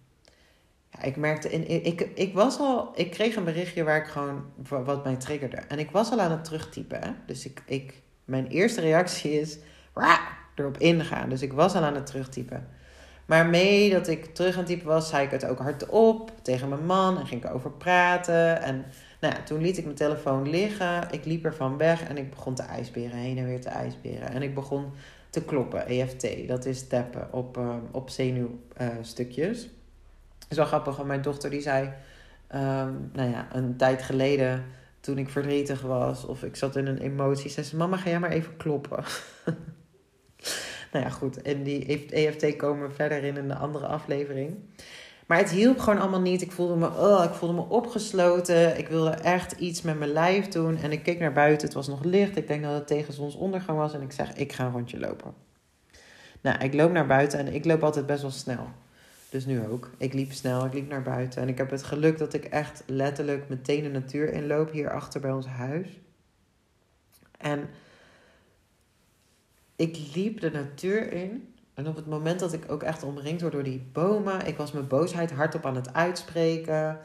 ik 1.02 1.16
merkte, 1.16 1.50
in, 1.50 1.86
ik, 1.86 2.02
ik 2.16 2.34
was 2.34 2.60
al, 2.60 2.92
ik 2.96 3.12
kreeg 3.12 3.36
een 3.36 3.44
berichtje 3.44 3.84
waar 3.84 3.98
ik 3.98 4.08
gewoon, 4.08 4.44
wat 4.70 5.04
mij 5.04 5.16
triggerde. 5.16 5.58
En 5.58 5.80
ik 5.80 5.92
was 5.92 6.12
al 6.12 6.20
aan 6.20 6.32
het 6.32 6.44
terugtypen. 6.44 7.18
Dus 7.26 7.46
ik, 7.46 7.62
ik, 7.66 8.02
mijn 8.26 8.48
eerste 8.48 8.82
reactie 8.82 9.40
is, 9.40 9.58
erop 10.56 10.78
ingaan. 10.78 11.30
Dus 11.30 11.42
ik 11.42 11.54
was 11.54 11.76
al 11.76 11.84
aan 11.84 11.96
het 11.96 12.06
terugtypen. 12.06 12.68
Maar 13.26 13.46
mee 13.46 13.90
dat 13.92 14.08
ik 14.08 14.26
terug 14.26 14.54
aan 14.54 14.60
het 14.60 14.68
typen 14.68 14.88
was, 14.88 15.10
zei 15.10 15.26
ik 15.26 15.32
het 15.32 15.46
ook 15.46 15.60
hardop 15.60 16.32
tegen 16.42 16.70
mijn 16.70 16.86
man 16.86 17.20
en 17.20 17.28
ging 17.28 17.44
ik 17.44 17.50
erover 17.50 17.72
praten. 17.72 18.62
En 18.62 18.86
nou 19.22 19.34
ja, 19.34 19.44
toen 19.44 19.62
liet 19.62 19.78
ik 19.78 19.84
mijn 19.84 19.96
telefoon 19.96 20.50
liggen. 20.50 21.08
Ik 21.12 21.26
liep 21.26 21.46
ervan 21.46 21.78
weg 21.78 22.04
en 22.04 22.18
ik 22.18 22.30
begon 22.30 22.54
te 22.56 22.64
ijsberen, 22.64 23.18
heen 23.18 23.38
en 23.38 23.46
weer 23.46 23.62
te 23.62 23.70
ijsberen. 23.70 24.30
En 24.30 24.42
ik 24.42 24.54
begon 24.54 24.92
te 25.30 25.44
kloppen, 25.44 25.88
EFT, 25.88 26.48
dat 26.48 26.66
is 26.66 26.88
tappen 26.88 27.34
op, 27.34 27.58
uh, 27.58 27.76
op 27.92 28.10
zenuwstukjes. 28.10 29.64
Uh, 29.64 29.70
is 30.50 30.58
wel 30.58 30.66
grappig, 30.66 30.96
want 30.96 31.08
mijn 31.08 31.22
dochter 31.22 31.50
die 31.50 31.62
zei, 31.62 31.84
um, 32.56 33.10
nou 33.14 33.30
ja, 33.30 33.48
een 33.52 33.78
tijd 33.78 34.02
geleden 34.02 34.66
toen 35.00 35.18
ik 35.18 35.30
verdrietig 35.30 35.82
was 35.82 36.26
of 36.26 36.44
ik 36.44 36.56
zat 36.56 36.76
in 36.76 36.88
een 36.88 36.98
emotie, 36.98 37.50
zei 37.50 37.66
ze, 37.66 37.76
mama 37.76 37.98
ga 37.98 38.10
jij 38.10 38.20
maar 38.20 38.32
even 38.32 38.58
kloppen. 38.58 39.04
nou 40.92 41.06
ja, 41.06 41.10
goed, 41.10 41.42
en 41.42 41.64
die 41.64 42.10
EFT 42.10 42.56
komen 42.56 42.88
we 42.88 42.94
verder 42.94 43.24
in 43.24 43.38
in 43.38 43.50
een 43.50 43.58
andere 43.58 43.86
aflevering. 43.86 44.56
Maar 45.28 45.38
het 45.38 45.52
hielp 45.52 45.80
gewoon 45.80 46.00
allemaal 46.00 46.22
niet. 46.22 46.42
Ik 46.42 46.52
voelde 46.52 46.76
me, 46.76 46.88
oh, 46.88 47.24
ik 47.24 47.34
voelde 47.34 47.56
me 47.56 47.70
opgesloten. 47.70 48.78
Ik 48.78 48.88
wilde 48.88 49.10
echt 49.10 49.52
iets 49.52 49.82
met 49.82 50.00
mijn 50.00 50.12
lijf 50.12 50.48
doen. 50.48 50.78
En 50.78 50.92
ik 50.92 51.04
keek 51.04 51.20
naar 51.20 51.34
buiten. 51.34 51.66
Het 51.66 51.76
was 51.76 51.88
nog 51.88 52.04
licht. 52.04 52.38
Ik 52.38 52.48
denk 52.48 52.64
dat 52.64 52.74
het 52.74 52.88
tegen 52.88 53.14
zonsondergang 53.14 53.78
was. 53.78 53.94
En 53.94 54.02
ik 54.02 54.12
zeg, 54.12 54.34
ik 54.34 54.54
ga 54.54 54.66
een 54.66 54.72
rondje 54.72 55.00
lopen. 55.00 55.34
Nou, 56.42 56.58
ik 56.64 56.74
loop 56.74 56.92
naar 56.92 57.08
buiten 57.08 57.40
en 57.40 57.54
ik 57.54 57.66
loop 57.66 57.84
altijd 57.84 58.06
best 58.06 58.22
wel 58.22 58.32
snel. 58.32 58.68
Dus 59.34 59.46
nu 59.46 59.68
ook. 59.68 59.90
Ik 59.98 60.14
liep 60.14 60.32
snel, 60.32 60.66
ik 60.66 60.74
liep 60.74 60.90
naar 60.90 61.02
buiten. 61.02 61.42
En 61.42 61.48
ik 61.48 61.58
heb 61.58 61.70
het 61.70 61.84
geluk 61.84 62.18
dat 62.18 62.34
ik 62.34 62.46
echt 62.46 62.84
letterlijk 62.86 63.50
meteen 63.50 63.84
de 63.84 63.90
natuur 63.90 64.34
inloop. 64.34 64.72
Hier 64.72 64.92
achter 64.92 65.22
bij 65.22 65.32
ons 65.32 65.46
huis. 65.46 65.88
En 67.38 67.70
ik 69.76 69.98
liep 70.16 70.40
de 70.40 70.52
natuur 70.52 71.12
in. 71.12 71.54
En 71.74 71.88
op 71.88 71.96
het 71.96 72.08
moment 72.08 72.40
dat 72.40 72.54
ik 72.54 72.72
ook 72.72 72.84
echt 72.84 73.04
omringd 73.04 73.42
word 73.42 73.54
door 73.54 73.64
die 73.64 73.90
bomen, 73.92 74.48
ik 74.48 74.58
was 74.58 74.72
mijn 74.72 74.88
boosheid 74.88 75.32
hardop 75.32 75.66
aan 75.66 75.76
het 75.76 75.94
uitspreken. 75.94 77.00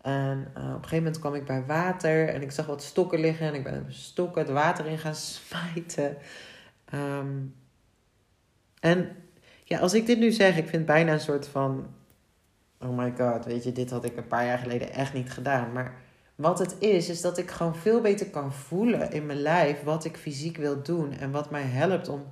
En 0.00 0.38
uh, 0.38 0.44
op 0.44 0.54
een 0.56 0.72
gegeven 0.72 0.96
moment 0.96 1.18
kwam 1.18 1.34
ik 1.34 1.44
bij 1.44 1.64
water 1.66 2.28
en 2.28 2.42
ik 2.42 2.50
zag 2.50 2.66
wat 2.66 2.82
stokken 2.82 3.20
liggen 3.20 3.46
en 3.46 3.54
ik 3.54 3.64
ben 3.64 3.86
stokken 3.88 4.42
het 4.42 4.50
water 4.50 4.86
in 4.86 4.98
gaan 4.98 5.14
smijten. 5.34 6.16
Um, 6.94 7.54
en 8.80 9.16
ja, 9.68 9.78
als 9.78 9.94
ik 9.94 10.06
dit 10.06 10.18
nu 10.18 10.30
zeg, 10.30 10.56
ik 10.56 10.68
vind 10.68 10.86
bijna 10.86 11.12
een 11.12 11.20
soort 11.20 11.48
van, 11.48 11.86
oh 12.80 12.98
my 12.98 13.12
god, 13.18 13.44
weet 13.44 13.64
je, 13.64 13.72
dit 13.72 13.90
had 13.90 14.04
ik 14.04 14.16
een 14.16 14.26
paar 14.26 14.44
jaar 14.44 14.58
geleden 14.58 14.92
echt 14.92 15.12
niet 15.12 15.30
gedaan. 15.30 15.72
Maar 15.72 15.94
wat 16.34 16.58
het 16.58 16.76
is, 16.78 17.08
is 17.08 17.20
dat 17.20 17.38
ik 17.38 17.50
gewoon 17.50 17.76
veel 17.76 18.00
beter 18.00 18.26
kan 18.26 18.52
voelen 18.52 19.12
in 19.12 19.26
mijn 19.26 19.40
lijf 19.40 19.82
wat 19.82 20.04
ik 20.04 20.16
fysiek 20.16 20.56
wil 20.56 20.82
doen 20.82 21.12
en 21.12 21.30
wat 21.30 21.50
mij 21.50 21.62
helpt 21.62 22.08
om 22.08 22.26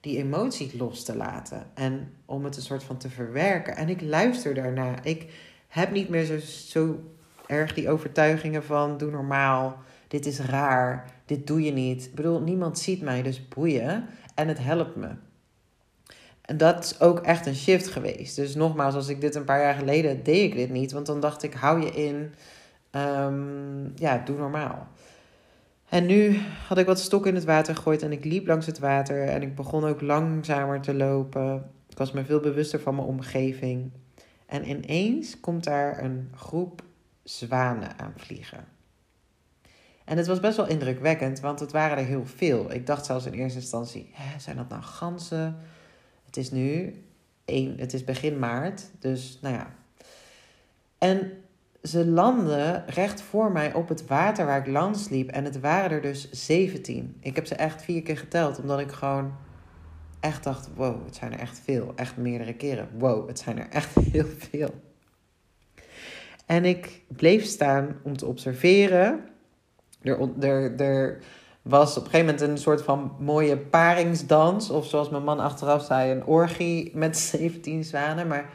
die 0.00 0.18
emotie 0.18 0.76
los 0.76 1.04
te 1.04 1.16
laten 1.16 1.66
en 1.74 2.12
om 2.24 2.44
het 2.44 2.56
een 2.56 2.62
soort 2.62 2.82
van 2.82 2.96
te 2.96 3.10
verwerken. 3.10 3.76
En 3.76 3.88
ik 3.88 4.00
luister 4.00 4.54
daarna. 4.54 5.02
Ik 5.02 5.32
heb 5.68 5.90
niet 5.90 6.08
meer 6.08 6.24
zo, 6.24 6.38
zo 6.68 7.00
erg 7.46 7.74
die 7.74 7.90
overtuigingen 7.90 8.64
van 8.64 8.98
doe 8.98 9.10
normaal, 9.10 9.78
dit 10.08 10.26
is 10.26 10.40
raar, 10.40 11.10
dit 11.26 11.46
doe 11.46 11.62
je 11.62 11.72
niet. 11.72 12.04
Ik 12.04 12.14
bedoel, 12.14 12.40
niemand 12.40 12.78
ziet 12.78 13.02
mij, 13.02 13.22
dus 13.22 13.48
boeien. 13.48 14.06
En 14.34 14.48
het 14.48 14.58
helpt 14.58 14.96
me. 14.96 15.08
En 16.50 16.56
dat 16.56 16.84
is 16.84 17.00
ook 17.00 17.18
echt 17.18 17.46
een 17.46 17.54
shift 17.54 17.88
geweest. 17.88 18.36
Dus 18.36 18.54
nogmaals, 18.54 18.94
als 18.94 19.08
ik 19.08 19.20
dit 19.20 19.34
een 19.34 19.44
paar 19.44 19.60
jaar 19.60 19.74
geleden 19.74 20.22
deed 20.22 20.50
ik 20.50 20.56
dit 20.56 20.70
niet. 20.70 20.92
Want 20.92 21.06
dan 21.06 21.20
dacht 21.20 21.42
ik, 21.42 21.54
hou 21.54 21.80
je 21.80 21.90
in. 21.90 22.34
Um, 23.00 23.92
ja, 23.94 24.22
doe 24.24 24.36
normaal. 24.36 24.88
En 25.88 26.06
nu 26.06 26.40
had 26.68 26.78
ik 26.78 26.86
wat 26.86 27.00
stok 27.00 27.26
in 27.26 27.34
het 27.34 27.44
water 27.44 27.74
gegooid 27.74 28.02
en 28.02 28.12
ik 28.12 28.24
liep 28.24 28.46
langs 28.46 28.66
het 28.66 28.78
water. 28.78 29.28
En 29.28 29.42
ik 29.42 29.54
begon 29.54 29.84
ook 29.84 30.00
langzamer 30.00 30.80
te 30.80 30.94
lopen. 30.94 31.70
Ik 31.88 31.98
was 31.98 32.12
me 32.12 32.24
veel 32.24 32.40
bewuster 32.40 32.80
van 32.80 32.94
mijn 32.94 33.06
omgeving. 33.06 33.90
En 34.46 34.68
ineens 34.68 35.40
komt 35.40 35.64
daar 35.64 36.04
een 36.04 36.32
groep 36.34 36.82
zwanen 37.22 37.98
aanvliegen. 37.98 38.64
En 40.04 40.16
het 40.16 40.26
was 40.26 40.40
best 40.40 40.56
wel 40.56 40.68
indrukwekkend, 40.68 41.40
want 41.40 41.60
het 41.60 41.72
waren 41.72 41.98
er 41.98 42.04
heel 42.04 42.26
veel. 42.26 42.72
Ik 42.72 42.86
dacht 42.86 43.06
zelfs 43.06 43.26
in 43.26 43.32
eerste 43.32 43.58
instantie, 43.58 44.10
hè, 44.12 44.38
zijn 44.38 44.56
dat 44.56 44.68
nou 44.68 44.82
ganzen? 44.82 45.56
Het 46.30 46.38
is 46.38 46.50
nu, 46.50 46.94
1, 47.44 47.78
het 47.78 47.92
is 47.92 48.04
begin 48.04 48.38
maart, 48.38 48.90
dus 48.98 49.38
nou 49.42 49.54
ja. 49.54 49.74
En 50.98 51.32
ze 51.82 52.06
landden 52.06 52.84
recht 52.86 53.22
voor 53.22 53.52
mij 53.52 53.74
op 53.74 53.88
het 53.88 54.06
water 54.06 54.46
waar 54.46 54.58
ik 54.58 54.66
langs 54.66 55.08
liep. 55.08 55.30
En 55.30 55.44
het 55.44 55.60
waren 55.60 55.90
er 55.90 56.02
dus 56.02 56.30
17. 56.30 57.16
Ik 57.20 57.34
heb 57.34 57.46
ze 57.46 57.54
echt 57.54 57.82
vier 57.82 58.02
keer 58.02 58.18
geteld, 58.18 58.60
omdat 58.60 58.80
ik 58.80 58.90
gewoon 58.90 59.34
echt 60.20 60.44
dacht: 60.44 60.68
wow, 60.74 61.04
het 61.04 61.16
zijn 61.16 61.32
er 61.32 61.38
echt 61.38 61.60
veel. 61.64 61.92
Echt 61.96 62.16
meerdere 62.16 62.54
keren. 62.54 62.88
Wow, 62.98 63.28
het 63.28 63.38
zijn 63.38 63.58
er 63.58 63.68
echt 63.68 63.94
heel 64.12 64.28
veel. 64.38 64.74
En 66.46 66.64
ik 66.64 67.02
bleef 67.08 67.44
staan 67.44 67.96
om 68.02 68.16
te 68.16 68.26
observeren. 68.26 69.20
Er, 70.02 70.20
er, 70.40 70.80
er 70.80 71.18
was 71.62 71.96
op 71.96 72.04
een 72.04 72.10
gegeven 72.10 72.34
moment 72.34 72.50
een 72.50 72.58
soort 72.58 72.82
van 72.82 73.16
mooie 73.18 73.56
paringsdans. 73.56 74.70
Of 74.70 74.86
zoals 74.86 75.08
mijn 75.08 75.24
man 75.24 75.40
achteraf 75.40 75.84
zei, 75.84 76.10
een 76.10 76.26
orgie 76.26 76.90
met 76.96 77.18
17 77.36 77.84
zwanen. 77.84 78.26
Maar 78.26 78.50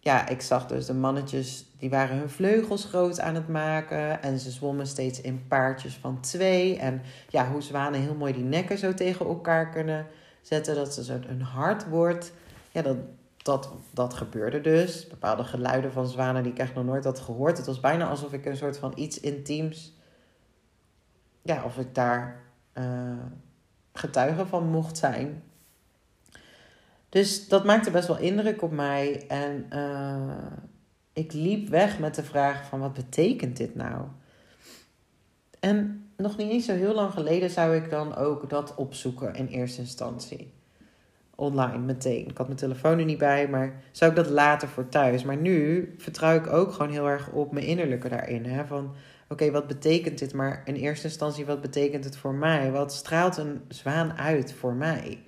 ja, 0.00 0.28
ik 0.28 0.40
zag 0.40 0.66
dus 0.66 0.86
de 0.86 0.94
mannetjes, 0.94 1.64
die 1.78 1.90
waren 1.90 2.16
hun 2.16 2.30
vleugels 2.30 2.84
groot 2.84 3.20
aan 3.20 3.34
het 3.34 3.48
maken. 3.48 4.22
En 4.22 4.38
ze 4.38 4.50
zwommen 4.50 4.86
steeds 4.86 5.20
in 5.20 5.44
paardjes 5.48 5.98
van 6.00 6.20
twee. 6.20 6.78
En 6.78 7.02
ja, 7.28 7.50
hoe 7.50 7.62
zwanen 7.62 8.00
heel 8.00 8.14
mooi 8.14 8.32
die 8.32 8.44
nekken 8.44 8.78
zo 8.78 8.94
tegen 8.94 9.26
elkaar 9.26 9.70
kunnen 9.70 10.06
zetten. 10.42 10.74
Dat 10.74 10.94
ze 10.94 11.04
zo 11.04 11.18
een 11.28 11.42
hart 11.42 11.88
wordt. 11.88 12.32
Ja, 12.70 12.82
dat, 12.82 12.96
dat, 13.36 13.70
dat 13.92 14.14
gebeurde 14.14 14.60
dus. 14.60 15.06
Bepaalde 15.06 15.44
geluiden 15.44 15.92
van 15.92 16.06
zwanen 16.06 16.42
die 16.42 16.52
ik 16.52 16.58
echt 16.58 16.74
nog 16.74 16.84
nooit 16.84 17.04
had 17.04 17.18
gehoord. 17.18 17.56
Het 17.56 17.66
was 17.66 17.80
bijna 17.80 18.08
alsof 18.08 18.32
ik 18.32 18.46
een 18.46 18.56
soort 18.56 18.78
van 18.78 18.92
iets 18.96 19.20
intiems 19.20 19.97
ja, 21.48 21.64
of 21.64 21.78
ik 21.78 21.94
daar 21.94 22.40
uh, 22.74 22.84
getuige 23.92 24.46
van 24.46 24.70
mocht 24.70 24.96
zijn. 24.96 25.42
Dus 27.08 27.48
dat 27.48 27.64
maakte 27.64 27.90
best 27.90 28.08
wel 28.08 28.18
indruk 28.18 28.62
op 28.62 28.70
mij. 28.70 29.26
En 29.28 29.66
uh, 29.72 30.52
ik 31.12 31.32
liep 31.32 31.68
weg 31.68 31.98
met 31.98 32.14
de 32.14 32.22
vraag 32.22 32.66
van 32.66 32.80
wat 32.80 32.92
betekent 32.92 33.56
dit 33.56 33.74
nou? 33.74 34.04
En 35.60 36.06
nog 36.16 36.36
niet 36.36 36.50
eens 36.50 36.64
zo 36.64 36.74
heel 36.74 36.94
lang 36.94 37.12
geleden 37.12 37.50
zou 37.50 37.76
ik 37.76 37.90
dan 37.90 38.14
ook 38.14 38.50
dat 38.50 38.74
opzoeken 38.74 39.34
in 39.34 39.46
eerste 39.46 39.80
instantie. 39.80 40.52
Online 41.34 41.78
meteen. 41.78 42.28
Ik 42.28 42.36
had 42.36 42.46
mijn 42.46 42.58
telefoon 42.58 42.98
er 42.98 43.04
niet 43.04 43.18
bij, 43.18 43.48
maar 43.48 43.82
zou 43.92 44.10
ik 44.10 44.16
dat 44.16 44.28
later 44.28 44.68
voor 44.68 44.88
thuis. 44.88 45.24
Maar 45.24 45.36
nu 45.36 45.94
vertrouw 45.98 46.36
ik 46.36 46.46
ook 46.46 46.72
gewoon 46.72 46.92
heel 46.92 47.08
erg 47.08 47.30
op 47.30 47.52
mijn 47.52 47.66
innerlijke 47.66 48.08
daarin. 48.08 48.44
Hè? 48.44 48.66
Van 48.66 48.94
oké, 49.28 49.50
wat 49.50 49.66
betekent 49.66 50.18
dit? 50.18 50.34
Maar 50.34 50.62
in 50.64 50.74
eerste 50.74 51.06
instantie, 51.06 51.46
wat 51.46 51.60
betekent 51.60 52.04
het 52.04 52.16
voor 52.16 52.34
mij? 52.34 52.70
Wat 52.70 52.92
straalt 52.92 53.36
een 53.36 53.60
zwaan 53.68 54.12
uit 54.12 54.52
voor 54.52 54.74
mij? 54.74 55.22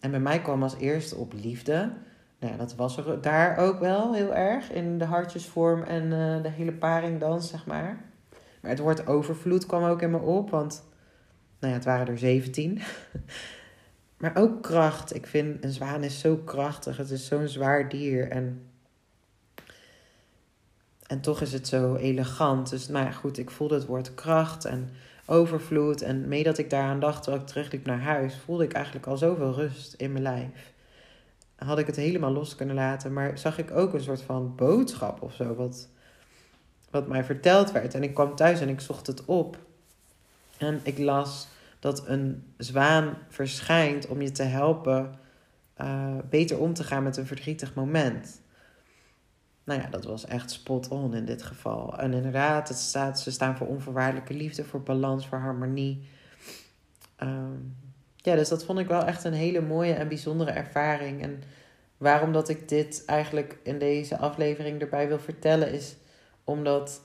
En 0.00 0.10
bij 0.10 0.20
mij 0.20 0.40
kwam 0.40 0.62
als 0.62 0.76
eerste 0.76 1.16
op 1.16 1.32
liefde. 1.32 1.92
Nou, 2.38 2.56
dat 2.56 2.74
was 2.74 2.96
er 2.96 3.20
daar 3.20 3.56
ook 3.56 3.80
wel 3.80 4.14
heel 4.14 4.34
erg 4.34 4.70
in 4.72 4.98
de 4.98 5.04
hartjesvorm 5.04 5.82
en 5.82 6.04
uh, 6.04 6.42
de 6.42 6.48
hele 6.48 6.72
paringdans, 6.72 7.48
zeg 7.48 7.66
maar. 7.66 8.04
Maar 8.60 8.70
het 8.70 8.80
woord 8.80 9.06
overvloed 9.06 9.66
kwam 9.66 9.84
ook 9.84 10.02
in 10.02 10.10
me 10.10 10.18
op, 10.18 10.50
want 10.50 10.84
nou 11.60 11.72
ja, 11.72 11.78
het 11.78 11.84
waren 11.84 12.06
er 12.06 12.18
17. 12.18 12.80
maar 14.20 14.36
ook 14.36 14.62
kracht. 14.62 15.14
Ik 15.14 15.26
vind 15.26 15.64
een 15.64 15.70
zwaan 15.70 16.02
is 16.02 16.20
zo 16.20 16.36
krachtig. 16.36 16.96
Het 16.96 17.10
is 17.10 17.26
zo'n 17.26 17.48
zwaar 17.48 17.88
dier. 17.88 18.30
En 18.30 18.62
en 21.14 21.20
toch 21.20 21.40
is 21.40 21.52
het 21.52 21.68
zo 21.68 21.94
elegant. 21.94 22.70
Dus 22.70 22.88
nou 22.88 23.04
ja, 23.04 23.10
goed, 23.10 23.38
ik 23.38 23.50
voelde 23.50 23.74
het 23.74 23.86
woord 23.86 24.14
kracht 24.14 24.64
en 24.64 24.90
overvloed. 25.26 26.02
En 26.02 26.28
mee 26.28 26.42
dat 26.42 26.58
ik 26.58 26.70
daaraan 26.70 27.00
dacht 27.00 27.22
terwijl 27.22 27.42
ik 27.42 27.48
terugliep 27.48 27.86
naar 27.86 28.00
huis, 28.00 28.36
voelde 28.44 28.64
ik 28.64 28.72
eigenlijk 28.72 29.06
al 29.06 29.16
zoveel 29.16 29.52
rust 29.52 29.94
in 29.94 30.12
mijn 30.12 30.22
lijf. 30.22 30.72
Had 31.56 31.78
ik 31.78 31.86
het 31.86 31.96
helemaal 31.96 32.32
los 32.32 32.54
kunnen 32.54 32.74
laten, 32.74 33.12
maar 33.12 33.38
zag 33.38 33.58
ik 33.58 33.70
ook 33.70 33.94
een 33.94 34.00
soort 34.00 34.22
van 34.22 34.54
boodschap 34.56 35.22
of 35.22 35.34
zo, 35.34 35.54
wat, 35.54 35.88
wat 36.90 37.08
mij 37.08 37.24
verteld 37.24 37.72
werd. 37.72 37.94
En 37.94 38.02
ik 38.02 38.14
kwam 38.14 38.34
thuis 38.34 38.60
en 38.60 38.68
ik 38.68 38.80
zocht 38.80 39.06
het 39.06 39.24
op. 39.24 39.58
En 40.58 40.80
ik 40.82 40.98
las 40.98 41.46
dat 41.78 42.06
een 42.06 42.42
zwaan 42.56 43.16
verschijnt 43.28 44.06
om 44.06 44.22
je 44.22 44.32
te 44.32 44.42
helpen 44.42 45.18
uh, 45.80 46.14
beter 46.30 46.58
om 46.58 46.74
te 46.74 46.84
gaan 46.84 47.02
met 47.02 47.16
een 47.16 47.26
verdrietig 47.26 47.74
moment 47.74 48.42
nou 49.64 49.80
ja, 49.80 49.88
dat 49.88 50.04
was 50.04 50.24
echt 50.24 50.50
spot 50.50 50.88
on 50.88 51.14
in 51.14 51.24
dit 51.24 51.42
geval. 51.42 51.98
En 51.98 52.12
inderdaad, 52.12 52.68
het 52.68 52.78
staat, 52.78 53.20
ze 53.20 53.30
staan 53.30 53.56
voor 53.56 53.66
onvoorwaardelijke 53.66 54.34
liefde, 54.34 54.64
voor 54.64 54.82
balans, 54.82 55.26
voor 55.26 55.38
harmonie. 55.38 56.08
Ehm, 57.16 57.58
ja, 58.16 58.34
dus 58.34 58.48
dat 58.48 58.64
vond 58.64 58.78
ik 58.78 58.86
wel 58.86 59.04
echt 59.04 59.24
een 59.24 59.32
hele 59.32 59.60
mooie 59.60 59.92
en 59.92 60.08
bijzondere 60.08 60.50
ervaring. 60.50 61.22
En 61.22 61.42
waarom 61.96 62.32
dat 62.32 62.48
ik 62.48 62.68
dit 62.68 63.04
eigenlijk 63.06 63.58
in 63.62 63.78
deze 63.78 64.18
aflevering 64.18 64.80
erbij 64.80 65.08
wil 65.08 65.18
vertellen, 65.18 65.72
is 65.72 65.96
omdat 66.44 67.00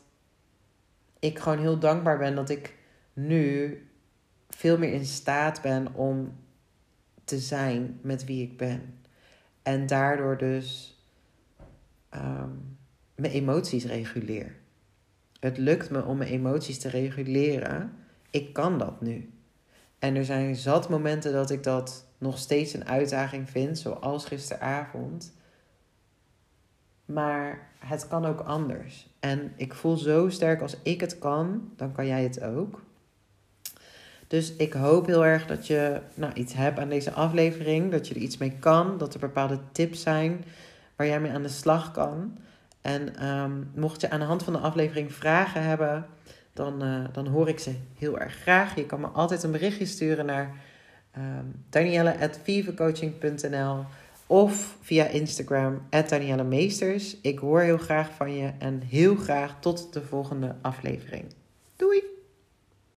ik 1.20 1.40
gewoon 1.40 1.60
heel 1.60 1.80
dankbaar 1.80 2.18
ben 2.18 2.36
dat 2.36 2.50
ik 2.50 2.76
nu 3.14 3.78
veel 4.50 4.78
meer 4.78 4.94
in 4.94 5.06
staat 5.06 5.62
ben 5.62 5.94
om 5.94 6.38
te 7.24 7.38
zijn 7.38 8.00
met 8.02 8.26
wie 8.26 8.44
ik 8.44 8.58
ben. 8.58 9.00
En 9.64 9.88
daardoor 9.88 10.38
dus 10.38 10.99
um, 12.16 12.78
mijn 13.16 13.34
emoties 13.34 13.86
reguleer. 13.86 14.56
Het 15.40 15.58
lukt 15.58 15.90
me 15.90 16.04
om 16.04 16.18
mijn 16.18 16.30
emoties 16.30 16.80
te 16.80 16.90
reguleren. 16.90 17.94
Ik 18.30 18.54
kan 18.54 18.78
dat 18.78 19.02
nu. 19.02 19.30
En 20.00 20.16
er 20.16 20.26
zijn 20.26 20.56
zat 20.56 20.90
momenten 20.90 21.34
dat 21.34 21.50
ik 21.50 21.64
dat 21.64 22.06
nog 22.18 22.38
steeds 22.38 22.74
een 22.74 22.88
uitdaging 22.88 23.50
vind, 23.50 23.80
zoals 23.80 24.26
gisteravond. 24.26 25.34
Maar 27.06 27.70
het 27.78 28.08
kan 28.08 28.26
ook 28.26 28.40
anders. 28.40 29.08
En 29.20 29.54
ik 29.56 29.74
voel 29.74 29.98
zo 29.98 30.30
sterk 30.30 30.62
als 30.62 30.76
ik 30.84 31.02
het 31.02 31.20
kan, 31.20 31.72
dan 31.76 31.92
kan 31.92 32.08
jij 32.08 32.24
het 32.24 32.42
ook. 32.42 32.82
Dus 34.28 34.56
ik 34.56 34.74
hoop 34.74 35.06
heel 35.06 35.26
erg 35.26 35.46
dat 35.46 35.68
je 35.68 36.02
nou, 36.14 36.34
iets 36.34 36.54
hebt 36.54 36.80
aan 36.80 36.90
deze 36.90 37.12
aflevering, 37.12 37.92
dat 37.92 38.08
je 38.08 38.16
er 38.16 38.22
iets 38.22 38.38
mee 38.38 38.54
kan, 38.60 38.98
dat 38.98 39.14
er 39.14 39.20
bepaalde 39.20 39.60
tips 39.72 40.02
zijn 40.02 40.44
waar 41.00 41.08
jij 41.08 41.20
mee 41.20 41.32
aan 41.32 41.44
de 41.44 41.50
slag 41.50 41.92
kan. 41.92 42.38
En 42.82 43.16
ehm, 43.16 43.52
mocht 43.76 44.02
je 44.02 44.10
aan 44.10 44.20
de 44.20 44.26
hand 44.26 44.44
van 44.44 44.54
de 44.54 44.60
aflevering 44.60 45.14
vragen 45.14 45.64
hebben, 45.64 46.06
dan, 46.54 46.84
uh, 46.84 47.04
dan 47.12 47.28
hoor 47.28 47.50
ik 47.50 47.60
ze 47.60 47.76
heel 47.98 48.20
erg 48.20 48.34
graag. 48.34 48.76
Je 48.76 48.86
kan 48.86 49.00
me 49.00 49.08
altijd 49.08 49.44
een 49.44 49.52
berichtje 49.52 49.86
sturen 49.86 50.26
naar 50.26 50.56
um, 51.18 51.64
danielle.vivecoaching.nl 51.70 53.86
of 54.28 54.78
via 54.82 55.06
Instagram, 55.06 55.82
Danielle 56.08 56.44
Meesters. 56.44 57.22
Ik 57.22 57.40
hoor 57.40 57.62
heel 57.62 57.78
graag 57.78 58.10
van 58.16 58.34
je 58.34 58.52
en 58.58 58.82
heel 58.82 59.16
graag 59.16 59.56
tot 59.60 59.94
de 59.94 60.02
volgende 60.02 60.56
aflevering. 60.62 61.26